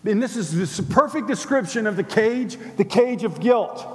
[0.04, 3.86] And this is this perfect description of the cage, the cage of guilt.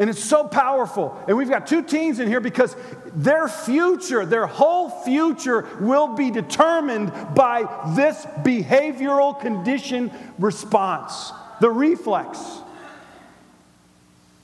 [0.00, 1.22] And it's so powerful.
[1.28, 2.74] And we've got two teens in here because
[3.14, 12.40] their future, their whole future, will be determined by this behavioral condition response, the reflex.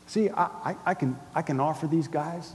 [0.07, 2.53] See, I, I, I, can, I can offer these guys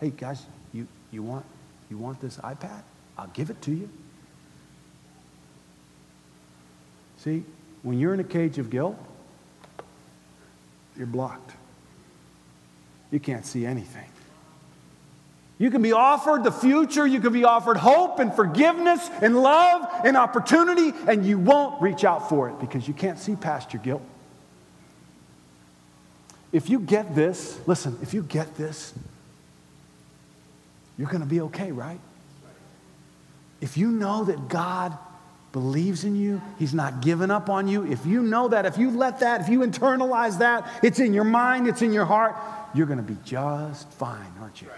[0.00, 1.44] hey, guys, you, you, want,
[1.90, 2.82] you want this iPad?
[3.16, 3.88] I'll give it to you.
[7.18, 7.44] See,
[7.82, 8.96] when you're in a cage of guilt,
[10.98, 11.52] you're blocked
[13.10, 14.04] you can't see anything.
[15.58, 19.88] You can be offered the future, you can be offered hope and forgiveness and love
[20.04, 23.82] and opportunity, and you won't reach out for it because you can't see past your
[23.82, 24.02] guilt.
[26.52, 28.92] If you get this, listen, if you get this,
[30.98, 32.00] you're going to be okay, right?
[33.60, 34.96] If you know that God
[35.52, 38.90] believes in you, He's not given up on you, if you know that, if you
[38.90, 42.36] let that, if you internalize that, it's in your mind, it's in your heart,
[42.76, 44.68] you're going to be just fine, aren't you?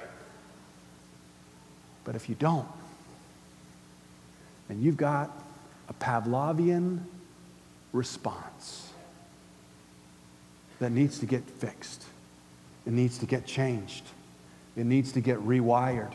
[2.04, 2.68] But if you don't,
[4.68, 5.30] then you've got
[5.88, 7.00] a Pavlovian
[7.92, 8.84] response.
[10.78, 12.04] that needs to get fixed.
[12.86, 14.04] It needs to get changed.
[14.76, 16.12] It needs to get rewired.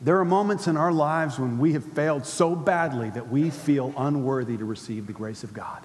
[0.00, 3.92] There are moments in our lives when we have failed so badly that we feel
[3.98, 5.82] unworthy to receive the grace of God.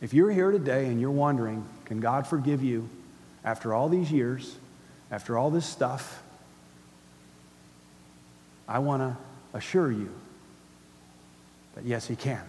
[0.00, 2.88] If you're here today and you're wondering, can God forgive you
[3.44, 4.56] after all these years,
[5.10, 6.22] after all this stuff?
[8.68, 9.16] I want to
[9.56, 10.10] assure you
[11.74, 12.42] that yes, He can.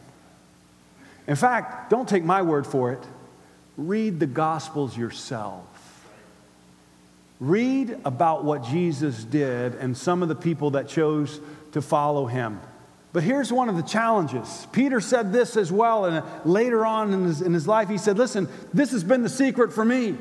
[1.27, 3.03] In fact, don't take my word for it.
[3.77, 5.65] Read the Gospels yourself.
[7.39, 11.39] Read about what Jesus did and some of the people that chose
[11.71, 12.59] to follow him.
[13.11, 14.67] But here's one of the challenges.
[14.71, 18.17] Peter said this as well, and later on in his, in his life, he said,
[18.17, 20.15] Listen, this has been the secret for me.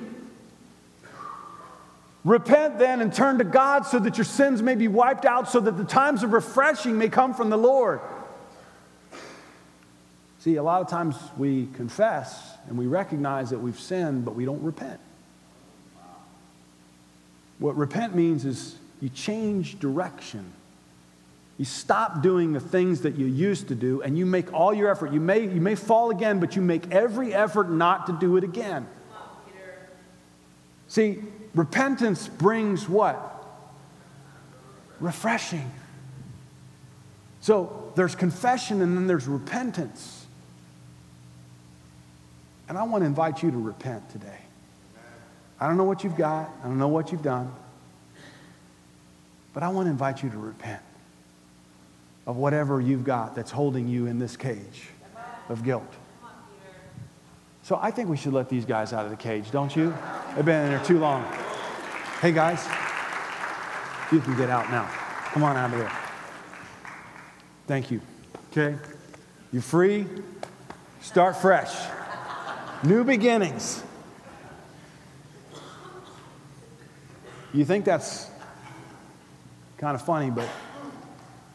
[2.24, 5.60] Repent then and turn to God so that your sins may be wiped out, so
[5.60, 8.00] that the times of refreshing may come from the Lord.
[10.40, 14.44] See, a lot of times we confess and we recognize that we've sinned, but we
[14.44, 15.00] don't repent.
[17.58, 20.52] What repent means is you change direction.
[21.58, 24.88] You stop doing the things that you used to do and you make all your
[24.90, 25.12] effort.
[25.12, 28.44] You may, you may fall again, but you make every effort not to do it
[28.44, 28.86] again.
[30.86, 31.18] See,
[31.54, 33.20] repentance brings what?
[35.00, 35.70] Refreshing.
[37.40, 40.26] So there's confession and then there's repentance.
[42.68, 44.38] And I want to invite you to repent today.
[45.58, 47.52] I don't know what you've got, I don't know what you've done,
[49.52, 50.82] but I want to invite you to repent
[52.28, 54.90] of whatever you've got that's holding you in this cage
[55.48, 55.94] of guilt.
[57.62, 59.94] So I think we should let these guys out of the cage, don't you?
[60.36, 61.24] They've been in there too long.
[62.20, 62.66] Hey, guys,
[64.12, 64.86] you can get out now.
[65.32, 65.92] Come on out of there.
[67.66, 68.02] Thank you.
[68.52, 68.76] Okay?
[69.50, 70.06] You're free.
[71.00, 71.74] Start fresh.
[72.84, 73.82] New beginnings.
[77.54, 78.28] You think that's
[79.78, 80.48] kind of funny, but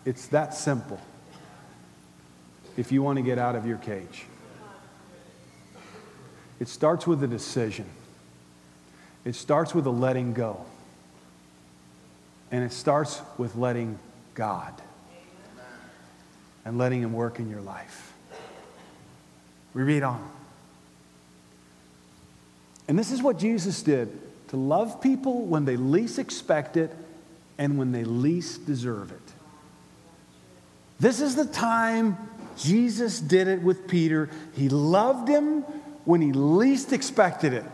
[0.06, 1.00] it's that simple
[2.76, 4.26] if you want to get out of your cage.
[6.60, 7.86] It starts with a decision,
[9.26, 10.66] it starts with a letting go,
[12.52, 14.00] and it starts with letting
[14.34, 14.74] God
[16.66, 18.14] and letting Him work in your life.
[19.74, 20.30] We read on.
[22.88, 26.94] And this is what Jesus did to love people when they least expect it
[27.58, 29.33] and when they least deserve it.
[31.00, 32.18] This is the time
[32.58, 34.30] Jesus did it with Peter.
[34.54, 35.62] He loved him
[36.06, 37.66] when he least expected it.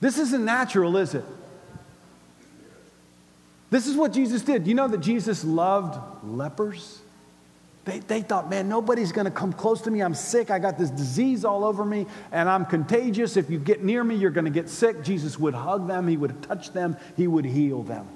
[0.00, 1.24] This isn't natural, is it?
[3.70, 4.66] This is what Jesus did.
[4.66, 7.00] You know that Jesus loved lepers?
[7.84, 10.00] They, they thought, man, nobody's going to come close to me.
[10.00, 10.50] I'm sick.
[10.50, 13.36] I got this disease all over me, and I'm contagious.
[13.36, 15.02] If you get near me, you're going to get sick.
[15.02, 18.06] Jesus would hug them, he would touch them, he would heal them.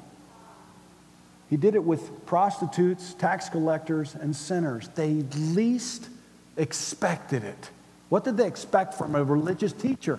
[1.55, 4.89] He did it with prostitutes, tax collectors, and sinners.
[4.97, 6.09] They least
[6.57, 7.71] expected it.
[8.09, 10.19] What did they expect from a religious teacher?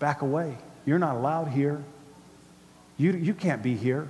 [0.00, 0.56] Back away.
[0.84, 1.80] You're not allowed here.
[2.96, 4.08] You, you can't be here.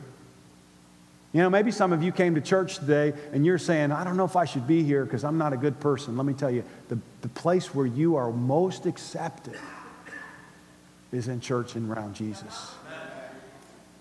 [1.35, 4.17] You know, maybe some of you came to church today and you're saying, I don't
[4.17, 6.17] know if I should be here because I'm not a good person.
[6.17, 9.59] Let me tell you, the, the place where you are most accepted
[11.13, 12.73] is in church and around Jesus.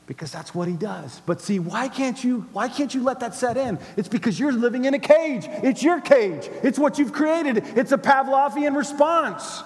[0.05, 1.21] Because that's what he does.
[1.25, 3.79] But see, why can't you why can't you let that set in?
[3.95, 5.45] It's because you're living in a cage.
[5.47, 6.49] It's your cage.
[6.61, 7.63] It's what you've created.
[7.77, 9.63] It's a Pavlovian response.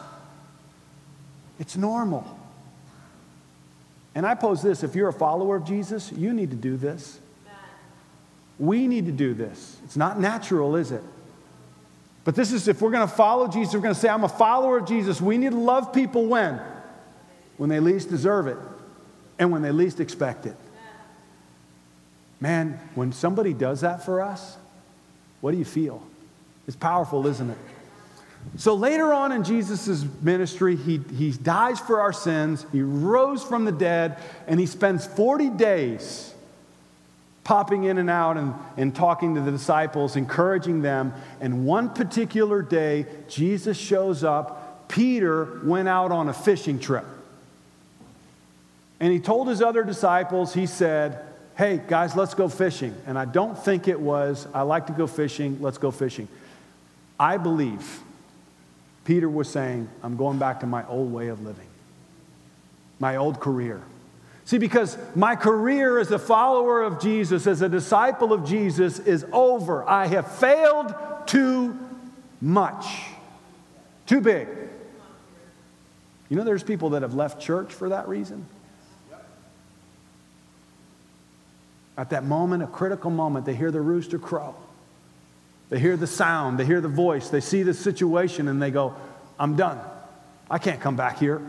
[1.60, 2.38] It's normal.
[4.14, 7.20] And I pose this if you're a follower of Jesus, you need to do this.
[8.60, 9.78] We need to do this.
[9.86, 11.04] It's not natural, is it?
[12.24, 14.30] But this is if we're going to follow Jesus, we're going to say, I'm a
[14.30, 15.22] follower of Jesus.
[15.22, 16.60] We need to love people when?
[17.58, 18.58] When they least deserve it
[19.40, 20.56] and when they least expect it.
[22.40, 24.58] Man, when somebody does that for us,
[25.42, 26.04] what do you feel?
[26.68, 27.58] It's powerful, isn't it?
[28.56, 33.66] So later on in Jesus' ministry, he, he dies for our sins, he rose from
[33.66, 34.18] the dead,
[34.48, 36.34] and he spends 40 days
[37.44, 41.14] popping in and out and, and talking to the disciples, encouraging them.
[41.40, 44.90] And one particular day, Jesus shows up.
[44.90, 47.06] Peter went out on a fishing trip.
[49.00, 51.24] And he told his other disciples, he said,
[51.56, 52.96] Hey, guys, let's go fishing.
[53.08, 56.28] And I don't think it was, I like to go fishing, let's go fishing.
[57.20, 58.02] I believe
[59.06, 61.66] Peter was saying, I'm going back to my old way of living,
[63.00, 63.82] my old career.
[64.46, 69.26] See, because my career as a follower of Jesus, as a disciple of Jesus, is
[69.34, 69.84] over.
[69.88, 70.94] I have failed
[71.26, 71.78] too
[72.40, 72.86] much,
[74.06, 74.48] too big.
[76.30, 78.46] You know, there's people that have left church for that reason.
[81.98, 84.56] At that moment, a critical moment, they hear the rooster crow.
[85.70, 88.96] They hear the sound, they hear the voice, they see the situation, and they go,
[89.40, 89.80] I'm done.
[90.50, 91.42] I can't come back here.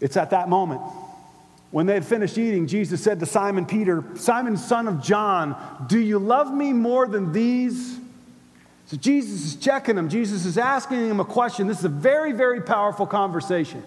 [0.00, 0.80] It's at that moment.
[1.70, 5.98] When they had finished eating, Jesus said to Simon Peter, Simon, son of John, do
[5.98, 7.98] you love me more than these?
[8.86, 10.08] So Jesus is checking him.
[10.08, 11.66] Jesus is asking him a question.
[11.66, 13.82] This is a very, very powerful conversation.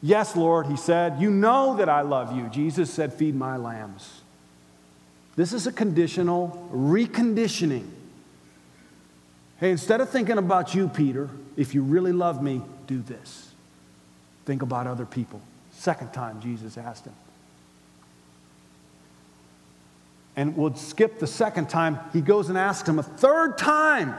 [0.00, 1.20] Yes, Lord, he said.
[1.20, 2.48] You know that I love you.
[2.48, 4.20] Jesus said, Feed my lambs.
[5.36, 7.88] This is a conditional reconditioning.
[9.58, 13.52] Hey, instead of thinking about you, Peter, if you really love me, do this.
[14.44, 15.40] Think about other people.
[15.72, 17.14] Second time Jesus asked him.
[20.36, 21.98] And we'll skip the second time.
[22.12, 24.14] He goes and asks him a third time.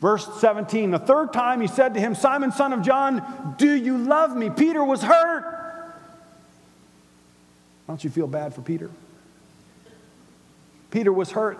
[0.00, 3.96] Verse 17, the third time he said to him, Simon, son of John, do you
[3.96, 4.50] love me?
[4.50, 5.56] Peter was hurt.
[7.86, 8.90] Don't you feel bad for Peter?
[10.90, 11.58] Peter was hurt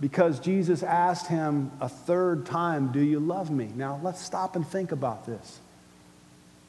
[0.00, 3.70] because Jesus asked him a third time, Do you love me?
[3.74, 5.60] Now let's stop and think about this.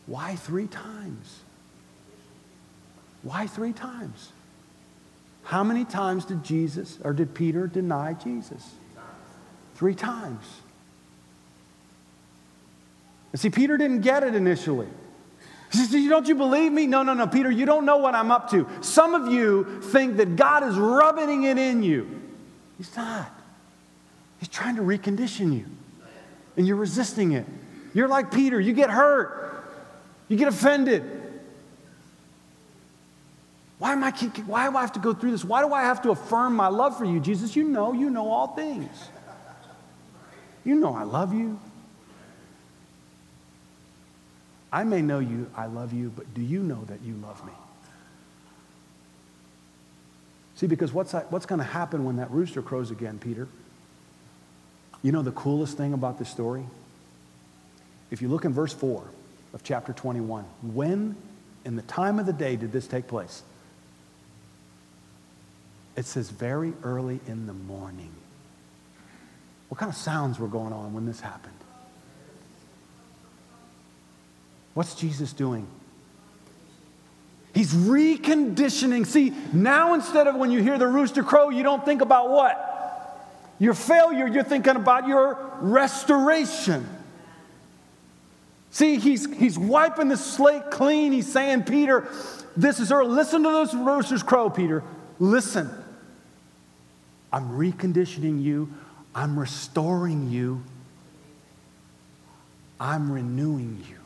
[0.05, 1.39] Why three times?
[3.24, 4.32] Why three times?
[5.43, 8.76] How many times did Jesus or did Peter deny Jesus?
[9.76, 10.43] Three times.
[13.32, 14.88] And see, Peter didn't get it initially.
[15.71, 16.88] He says, Don't you believe me?
[16.88, 18.67] No, no, no, Peter, you don't know what I'm up to.
[18.82, 22.21] Some of you think that God is rubbing it in you.
[22.77, 23.32] He's not.
[24.39, 25.65] He's trying to recondition you.
[26.57, 27.45] And you're resisting it.
[27.93, 29.69] You're like Peter, you get hurt,
[30.27, 31.03] you get offended.
[33.77, 35.45] Why, am I, why do I have to go through this?
[35.45, 37.55] Why do I have to affirm my love for you, Jesus?
[37.55, 38.89] You know, you know all things.
[40.65, 41.59] You know I love you.
[44.72, 47.53] I may know you, I love you, but do you know that you love me?
[50.55, 53.47] See, because what's, what's going to happen when that rooster crows again, Peter?
[55.01, 56.65] You know the coolest thing about this story?
[58.11, 59.03] If you look in verse 4
[59.53, 61.15] of chapter 21, when
[61.65, 63.41] in the time of the day did this take place?
[65.95, 68.11] It says very early in the morning.
[69.70, 71.59] What kind of sounds were going on when this happened?
[74.80, 75.67] What's Jesus doing?
[77.53, 79.05] He's reconditioning.
[79.05, 83.27] See, now instead of when you hear the rooster crow, you don't think about what?
[83.59, 86.88] Your failure, you're thinking about your restoration.
[88.71, 91.11] See, he's, he's wiping the slate clean.
[91.11, 92.07] He's saying, Peter,
[92.55, 93.09] this is early.
[93.09, 94.82] Listen to those roosters crow, Peter.
[95.19, 95.69] Listen.
[97.34, 98.71] I'm reconditioning you.
[99.13, 100.63] I'm restoring you.
[102.80, 103.98] I'm renewing you.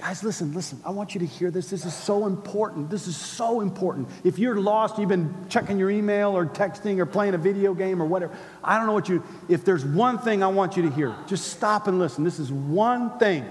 [0.00, 0.80] Guys, listen, listen.
[0.82, 1.68] I want you to hear this.
[1.68, 2.88] This is so important.
[2.88, 4.08] This is so important.
[4.24, 8.00] If you're lost, you've been checking your email or texting or playing a video game
[8.00, 8.34] or whatever.
[8.64, 11.48] I don't know what you, if there's one thing I want you to hear, just
[11.48, 12.24] stop and listen.
[12.24, 13.44] This is one thing.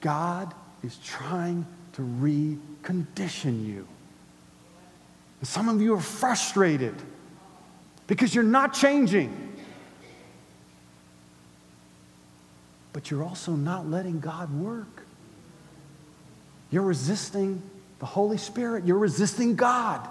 [0.00, 0.52] God
[0.82, 3.86] is trying to recondition you.
[5.38, 6.96] And some of you are frustrated
[8.08, 9.53] because you're not changing.
[12.94, 15.04] But you're also not letting God work.
[16.70, 17.60] You're resisting
[17.98, 20.08] the Holy Spirit, you're resisting God.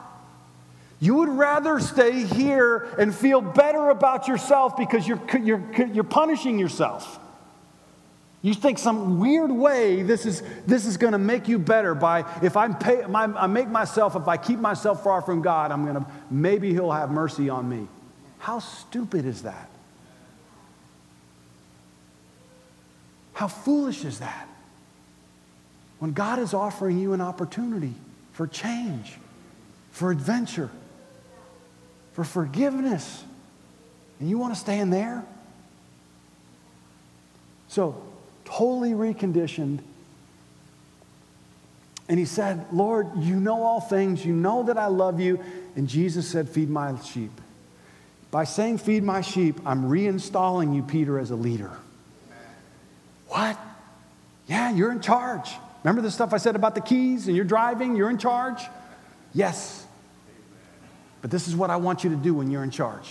[1.00, 6.60] You would rather stay here and feel better about yourself because you're, you're, you're punishing
[6.60, 7.20] yourself.
[8.42, 12.26] You think some weird way this is, this is going to make you better by
[12.42, 15.84] if I'm pay, my, I make myself, if I keep myself far from God, I'm
[15.84, 17.88] going to, maybe He'll have mercy on me.
[18.40, 19.70] How stupid is that?
[23.34, 24.48] How foolish is that?
[26.00, 27.94] When God is offering you an opportunity
[28.34, 29.18] for change,
[29.92, 30.70] for adventure,
[32.14, 33.24] for forgiveness,
[34.20, 35.24] and you want to stay in there?
[37.68, 38.02] So,
[38.46, 39.80] totally reconditioned.
[42.08, 44.26] And he said, Lord, you know all things.
[44.26, 45.40] You know that I love you.
[45.76, 47.32] And Jesus said, Feed my sheep.
[48.30, 51.72] By saying, Feed my sheep, I'm reinstalling you, Peter, as a leader.
[53.34, 53.58] What?
[54.46, 55.50] Yeah, you're in charge.
[55.84, 58.62] Remember the stuff I said about the keys and you're driving, you're in charge?
[59.34, 59.88] Yes.
[61.24, 63.10] But this is what I want you to do when you're in charge.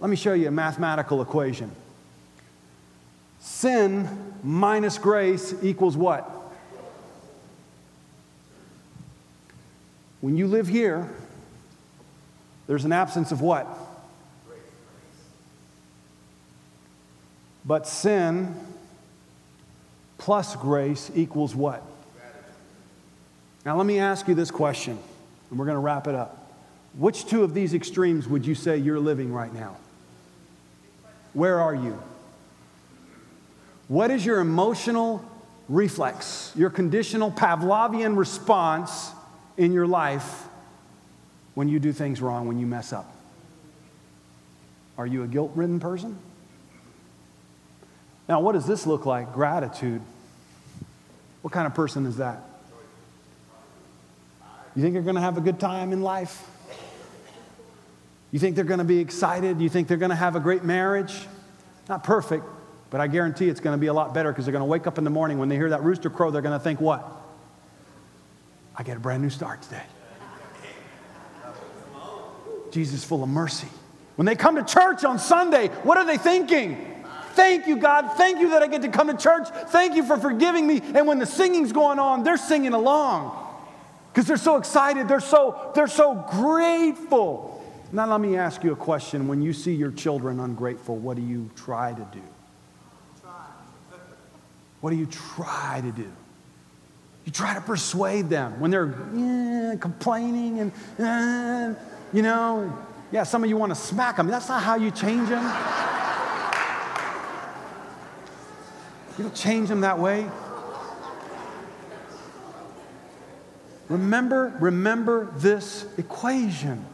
[0.00, 1.70] Let me show you a mathematical equation.
[3.40, 4.06] Sin
[4.42, 6.30] minus grace equals what?
[10.20, 11.10] When you live here,
[12.66, 13.66] there's an absence of what?
[17.64, 18.54] But sin
[20.22, 21.82] plus grace equals what?
[23.66, 24.96] Now, let me ask you this question,
[25.50, 26.52] and we're going to wrap it up.
[26.96, 29.76] Which two of these extremes would you say you're living right now?
[31.32, 32.00] Where are you?
[33.88, 35.28] What is your emotional
[35.68, 39.10] reflex, your conditional Pavlovian response
[39.56, 40.44] in your life
[41.54, 43.12] when you do things wrong, when you mess up?
[44.96, 46.16] Are you a guilt ridden person?
[48.28, 49.32] Now, what does this look like?
[49.32, 50.00] Gratitude.
[51.42, 52.40] What kind of person is that?
[54.74, 56.48] You think they're going to have a good time in life?
[58.30, 59.60] You think they're going to be excited?
[59.60, 61.14] You think they're going to have a great marriage?
[61.88, 62.44] Not perfect,
[62.88, 64.86] but I guarantee it's going to be a lot better because they're going to wake
[64.86, 67.06] up in the morning when they hear that rooster crow, they're going to think, what?
[68.74, 69.82] I get a brand new start today.
[72.70, 73.68] Jesus full of mercy.
[74.16, 76.91] When they come to church on Sunday, what are they thinking?
[77.34, 78.12] Thank you, God.
[78.16, 79.48] Thank you that I get to come to church.
[79.68, 80.80] Thank you for forgiving me.
[80.94, 83.38] And when the singing's going on, they're singing along
[84.12, 85.08] because they're so excited.
[85.08, 87.62] They're so, they're so grateful.
[87.92, 89.28] Now, let me ask you a question.
[89.28, 92.22] When you see your children ungrateful, what do you try to do?
[94.80, 96.10] What do you try to do?
[97.24, 101.74] You try to persuade them when they're eh, complaining and, eh,
[102.12, 102.76] you know,
[103.12, 104.26] yeah, some of you want to smack them.
[104.26, 105.44] That's not how you change them.
[109.18, 110.26] You don't change them that way.
[113.88, 116.84] Remember, remember this equation.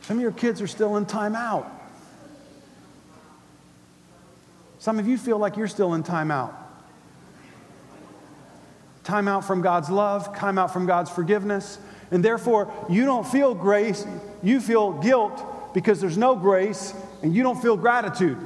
[0.00, 1.70] Some of your kids are still in timeout.
[4.80, 6.54] Some of you feel like you're still in timeout.
[9.04, 11.78] Timeout from God's love, timeout from God's forgiveness.
[12.10, 14.04] And therefore, you don't feel grace,
[14.42, 18.38] you feel guilt because there's no grace, and you don't feel gratitude.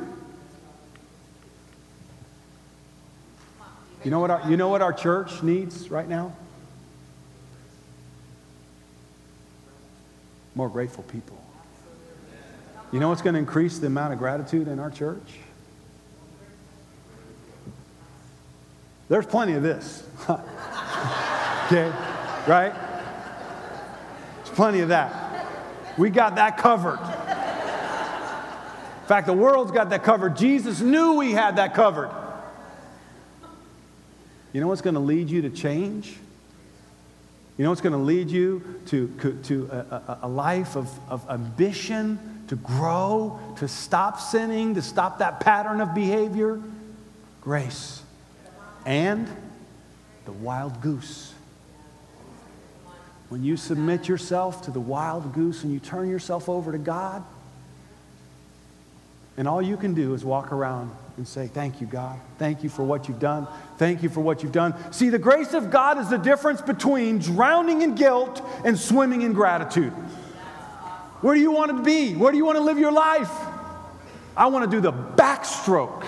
[4.05, 6.33] You know what our, you know what our church needs right now?
[10.55, 11.37] More grateful people.
[12.93, 15.39] You know what's going to increase the amount of gratitude in our church?
[19.09, 20.05] There's plenty of this.
[20.29, 21.93] okay?
[22.49, 22.73] Right?
[24.37, 25.47] There's plenty of that.
[25.99, 27.01] We got that covered.
[29.03, 30.37] In fact, the world's got that covered.
[30.37, 32.11] Jesus knew we had that covered.
[34.53, 36.17] You know what's going to lead you to change?
[37.57, 39.09] You know what's going to lead you to,
[39.45, 45.41] to a, a, life of, of ambition, to grow, to stop sinning, to stop that
[45.41, 46.61] pattern of behavior?
[47.43, 48.03] Grace.
[48.87, 49.29] And
[50.25, 51.35] the wild goose.
[53.29, 57.23] When you submit yourself to the wild goose and you turn yourself over to God,
[59.41, 62.21] and all you can do is walk around and say, Thank you, God.
[62.37, 63.49] Thank you for what you've done.
[63.79, 64.75] Thank you for what you've done.
[64.93, 69.33] See, the grace of God is the difference between drowning in guilt and swimming in
[69.33, 69.95] gratitude.
[71.23, 72.15] Where do you want to be?
[72.15, 73.33] Where do you want to live your life?
[74.37, 76.07] I want to do the backstroke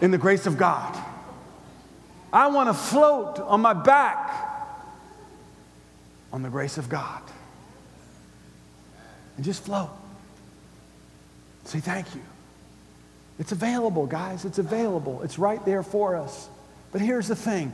[0.00, 0.98] in the grace of God.
[2.32, 4.32] I want to float on my back
[6.32, 7.20] on the grace of God.
[9.36, 9.90] And just float.
[11.72, 12.20] Say thank you.
[13.38, 14.44] It's available, guys.
[14.44, 15.22] It's available.
[15.22, 16.50] It's right there for us.
[16.92, 17.72] But here's the thing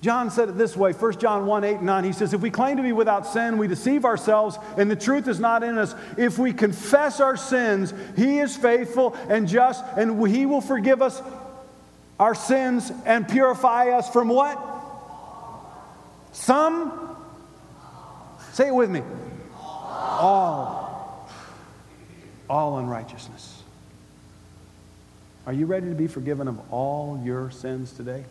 [0.00, 2.04] John said it this way 1 John 1 8 and 9.
[2.04, 5.28] He says, If we claim to be without sin, we deceive ourselves, and the truth
[5.28, 5.94] is not in us.
[6.16, 11.20] If we confess our sins, He is faithful and just, and He will forgive us
[12.18, 14.58] our sins and purify us from what?
[16.32, 17.14] Some?
[18.54, 19.02] Say it with me.
[19.54, 20.79] All.
[22.50, 23.62] All unrighteousness.
[25.46, 28.24] Are you ready to be forgiven of all your sins today?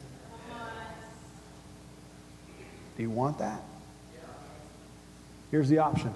[2.97, 3.61] Do you want that?
[5.51, 6.13] Here's the option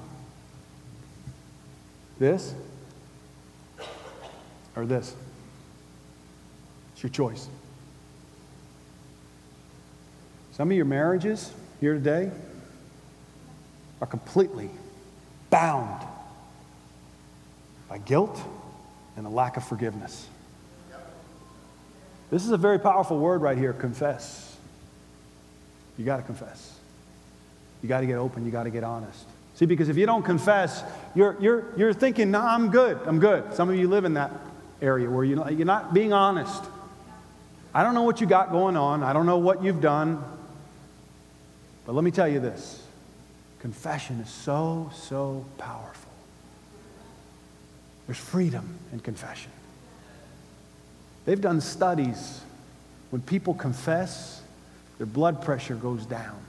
[2.20, 2.54] this
[4.76, 5.16] or this.
[6.92, 7.48] It's your choice.
[10.52, 12.30] Some of your marriages here today
[14.02, 14.70] are completely
[15.50, 16.06] bound
[17.94, 18.42] by guilt
[19.18, 20.28] and a lack of forgiveness.
[22.32, 24.58] This is a very powerful word right here confess.
[26.00, 26.76] You got to confess.
[27.84, 28.46] You got to get open.
[28.46, 29.28] You got to get honest.
[29.54, 30.84] See, because if you don't confess,
[31.14, 33.54] you're, you're, you're thinking, no, I'm good, I'm good.
[33.54, 34.32] Some of you live in that
[34.82, 36.64] area where you're not, you're not being honest.
[37.76, 40.24] I don't know what you got going on, I don't know what you've done,
[41.86, 42.82] but let me tell you this
[43.60, 46.03] confession is so, so powerful.
[48.08, 49.52] There's freedom in confession.
[51.26, 52.42] They've done studies.
[53.12, 54.42] When people confess,
[54.98, 56.40] their blood pressure goes down.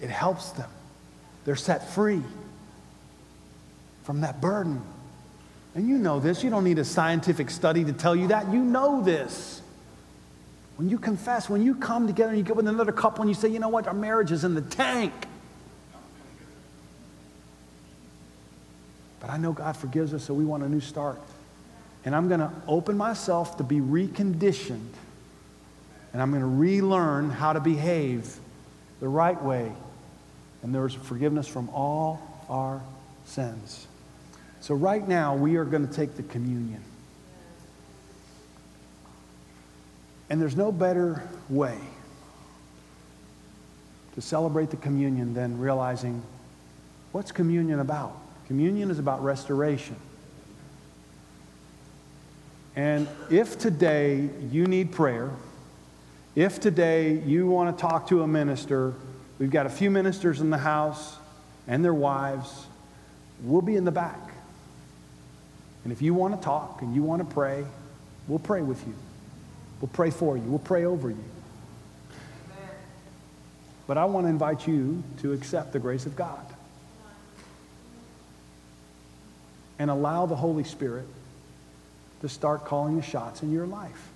[0.00, 0.70] It helps them.
[1.44, 2.22] They're set free
[4.04, 4.80] from that burden.
[5.74, 6.42] And you know this.
[6.42, 8.52] You don't need a scientific study to tell you that.
[8.52, 9.60] You know this.
[10.76, 13.34] When you confess, when you come together and you get with another couple and you
[13.34, 15.12] say, you know what, our marriage is in the tank.
[19.30, 21.20] But I know God forgives us, so we want a new start.
[22.04, 24.92] And I'm going to open myself to be reconditioned.
[26.12, 28.34] And I'm going to relearn how to behave
[28.98, 29.70] the right way.
[30.64, 32.82] And there's forgiveness from all our
[33.24, 33.86] sins.
[34.62, 36.82] So, right now, we are going to take the communion.
[40.28, 41.78] And there's no better way
[44.16, 46.20] to celebrate the communion than realizing
[47.12, 48.20] what's communion about?
[48.50, 49.94] Communion is about restoration.
[52.74, 55.30] And if today you need prayer,
[56.34, 58.94] if today you want to talk to a minister,
[59.38, 61.16] we've got a few ministers in the house
[61.68, 62.66] and their wives.
[63.44, 64.32] We'll be in the back.
[65.84, 67.64] And if you want to talk and you want to pray,
[68.26, 68.94] we'll pray with you.
[69.80, 70.42] We'll pray for you.
[70.42, 71.24] We'll pray over you.
[73.86, 76.44] But I want to invite you to accept the grace of God
[79.80, 81.06] and allow the Holy Spirit
[82.20, 84.08] to start calling the shots in your life.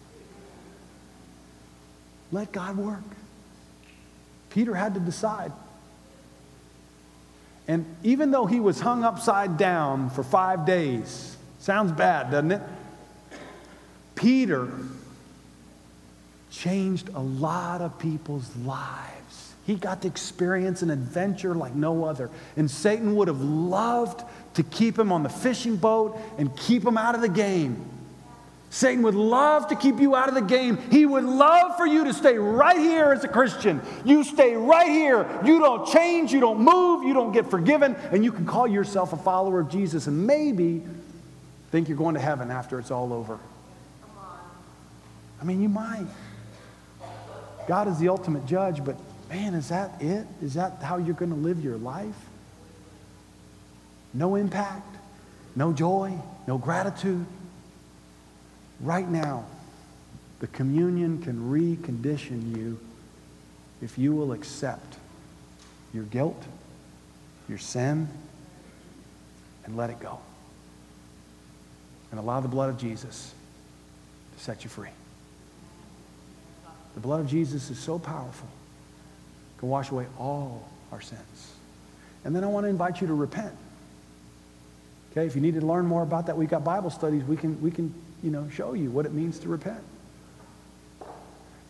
[2.30, 3.02] Let God work.
[4.50, 5.52] Peter had to decide.
[7.66, 12.62] And even though he was hung upside down for five days, sounds bad, doesn't it?
[14.16, 14.68] Peter
[16.50, 19.54] changed a lot of people's lives.
[19.66, 22.28] He got to experience an adventure like no other.
[22.54, 24.22] And Satan would have loved
[24.54, 27.90] to keep him on the fishing boat and keep him out of the game.
[28.70, 30.78] Satan would love to keep you out of the game.
[30.90, 33.80] He would love for you to stay right here as a Christian.
[34.04, 35.28] You stay right here.
[35.44, 39.12] You don't change, you don't move, you don't get forgiven, and you can call yourself
[39.12, 40.82] a follower of Jesus and maybe
[41.70, 43.38] think you're going to heaven after it's all over.
[45.40, 46.06] I mean, you might.
[47.68, 48.96] God is the ultimate judge, but
[49.28, 50.26] man, is that it?
[50.42, 52.16] Is that how you're going to live your life?
[54.14, 54.96] No impact,
[55.56, 57.26] no joy, no gratitude.
[58.80, 59.44] Right now,
[60.38, 62.78] the communion can recondition you
[63.82, 64.96] if you will accept
[65.92, 66.42] your guilt,
[67.48, 68.08] your sin,
[69.64, 70.18] and let it go.
[72.10, 73.34] And allow the blood of Jesus
[74.36, 74.90] to set you free.
[76.94, 78.48] The blood of Jesus is so powerful,
[79.56, 81.52] it can wash away all our sins.
[82.24, 83.54] And then I want to invite you to repent.
[85.14, 87.22] Okay, if you need to learn more about that, we've got Bible studies.
[87.22, 89.78] We can, we can you know, show you what it means to repent.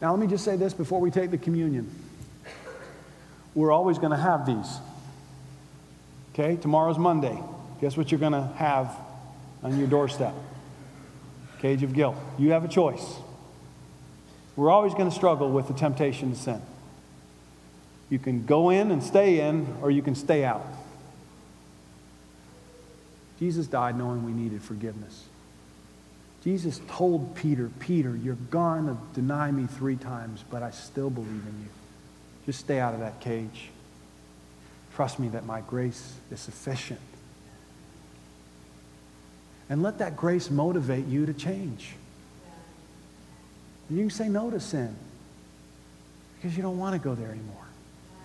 [0.01, 1.91] Now, let me just say this before we take the communion.
[3.55, 4.79] We're always going to have these.
[6.33, 7.39] Okay, tomorrow's Monday.
[7.83, 8.97] Guess what you're going to have
[9.63, 10.33] on your doorstep?
[11.59, 12.17] Cage of guilt.
[12.39, 13.05] You have a choice.
[14.57, 16.63] We're always going to struggle with the temptation to sin.
[18.09, 20.67] You can go in and stay in, or you can stay out.
[23.45, 25.27] Jesus died knowing we needed forgiveness.
[26.45, 31.29] Jesus told Peter, Peter, you're going to deny me three times, but I still believe
[31.29, 31.69] in you.
[32.47, 33.69] Just stay out of that cage.
[34.95, 37.03] Trust me that my grace is sufficient.
[39.69, 41.97] And let that grace motivate you to change.
[43.91, 44.97] And you can say no to sin
[46.37, 47.67] because you don't want to go there anymore.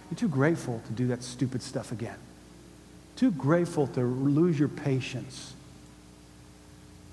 [0.09, 2.15] You're too grateful to do that stupid stuff again.
[3.19, 5.53] Too grateful to lose your patience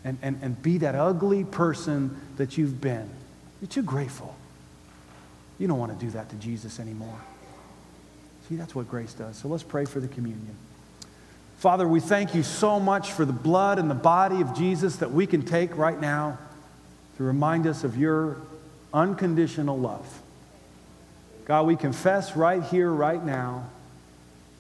[0.05, 3.11] and, and, and be that ugly person that you've been.
[3.61, 4.37] You're too grateful.
[5.59, 7.19] You don't want to do that to Jesus anymore.
[8.49, 9.37] See, that's what grace does.
[9.37, 10.55] So let's pray for the communion.
[11.59, 15.11] Father, we thank you so much for the blood and the body of Jesus that
[15.11, 16.39] we can take right now
[17.17, 18.37] to remind us of your
[18.95, 20.07] unconditional love.
[21.47, 23.69] God, we confess right here, right now,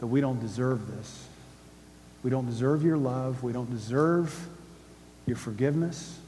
[0.00, 1.25] that we don't deserve this.
[2.26, 3.44] We don't deserve your love.
[3.44, 4.48] We don't deserve
[5.26, 6.18] your forgiveness.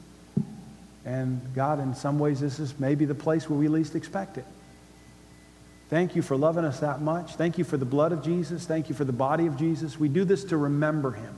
[1.03, 4.45] And God, in some ways, this is maybe the place where we least expect it.
[5.89, 7.35] Thank you for loving us that much.
[7.35, 8.65] Thank you for the blood of Jesus.
[8.65, 9.99] Thank you for the body of Jesus.
[9.99, 11.35] We do this to remember him.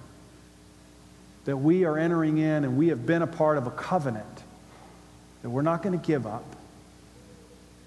[1.45, 4.43] That we are entering in and we have been a part of a covenant
[5.41, 6.45] that we're not going to give up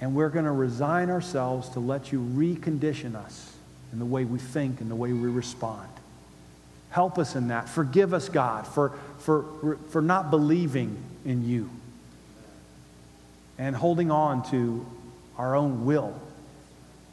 [0.01, 3.55] and we're going to resign ourselves to let you recondition us
[3.93, 5.89] in the way we think and the way we respond.
[6.95, 7.69] Help us in that.
[7.69, 11.69] Forgive us, God, for, for, for not believing in you
[13.59, 14.87] and holding on to
[15.37, 16.15] our own will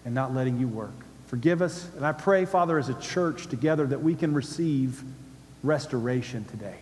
[0.05, 0.93] and not letting you work.
[1.25, 1.89] Forgive us.
[1.95, 5.01] And I pray, Father, as a church together, that we can receive
[5.63, 6.77] restoration today.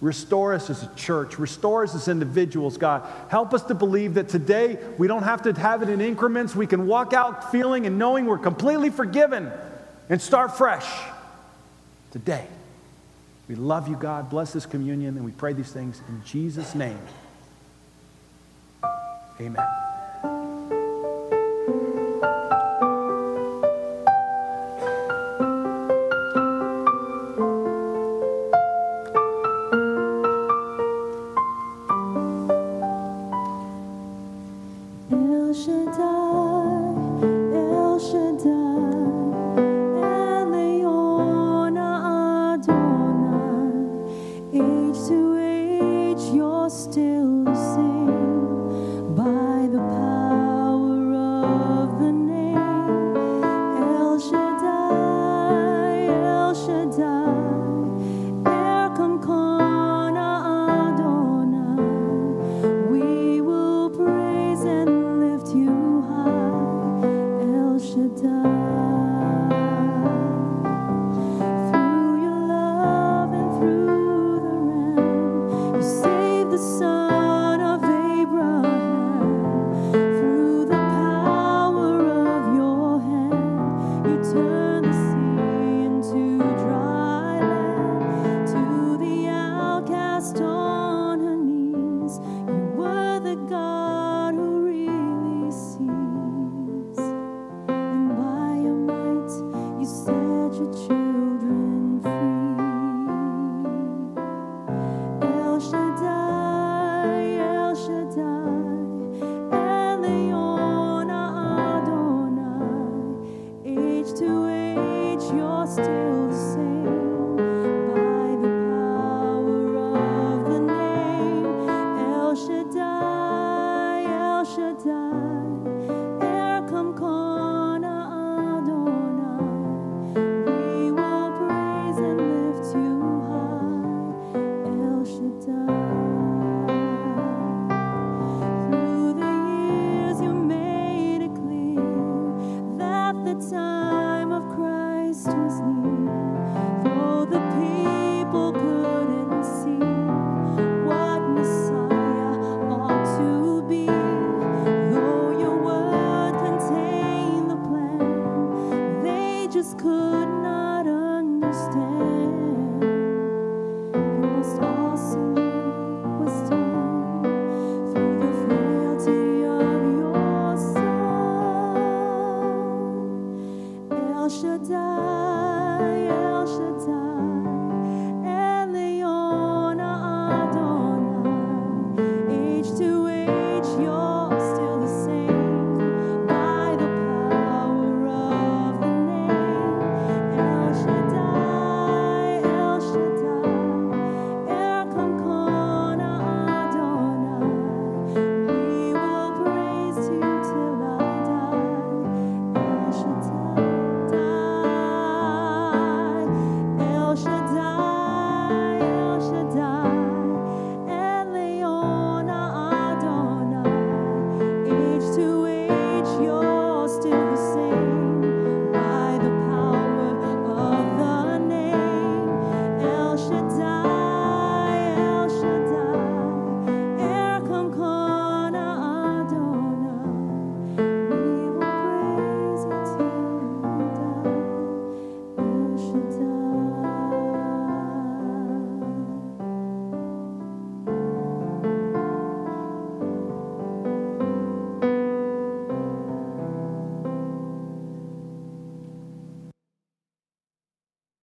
[0.00, 1.40] Restore us as a church.
[1.40, 3.04] Restore us as individuals, God.
[3.30, 6.54] Help us to believe that today we don't have to have it in increments.
[6.54, 9.50] We can walk out feeling and knowing we're completely forgiven
[10.08, 10.88] and start fresh
[12.12, 12.46] today.
[13.48, 14.30] We love you, God.
[14.30, 17.00] Bless this communion, and we pray these things in Jesus' name.
[19.40, 19.91] Amen.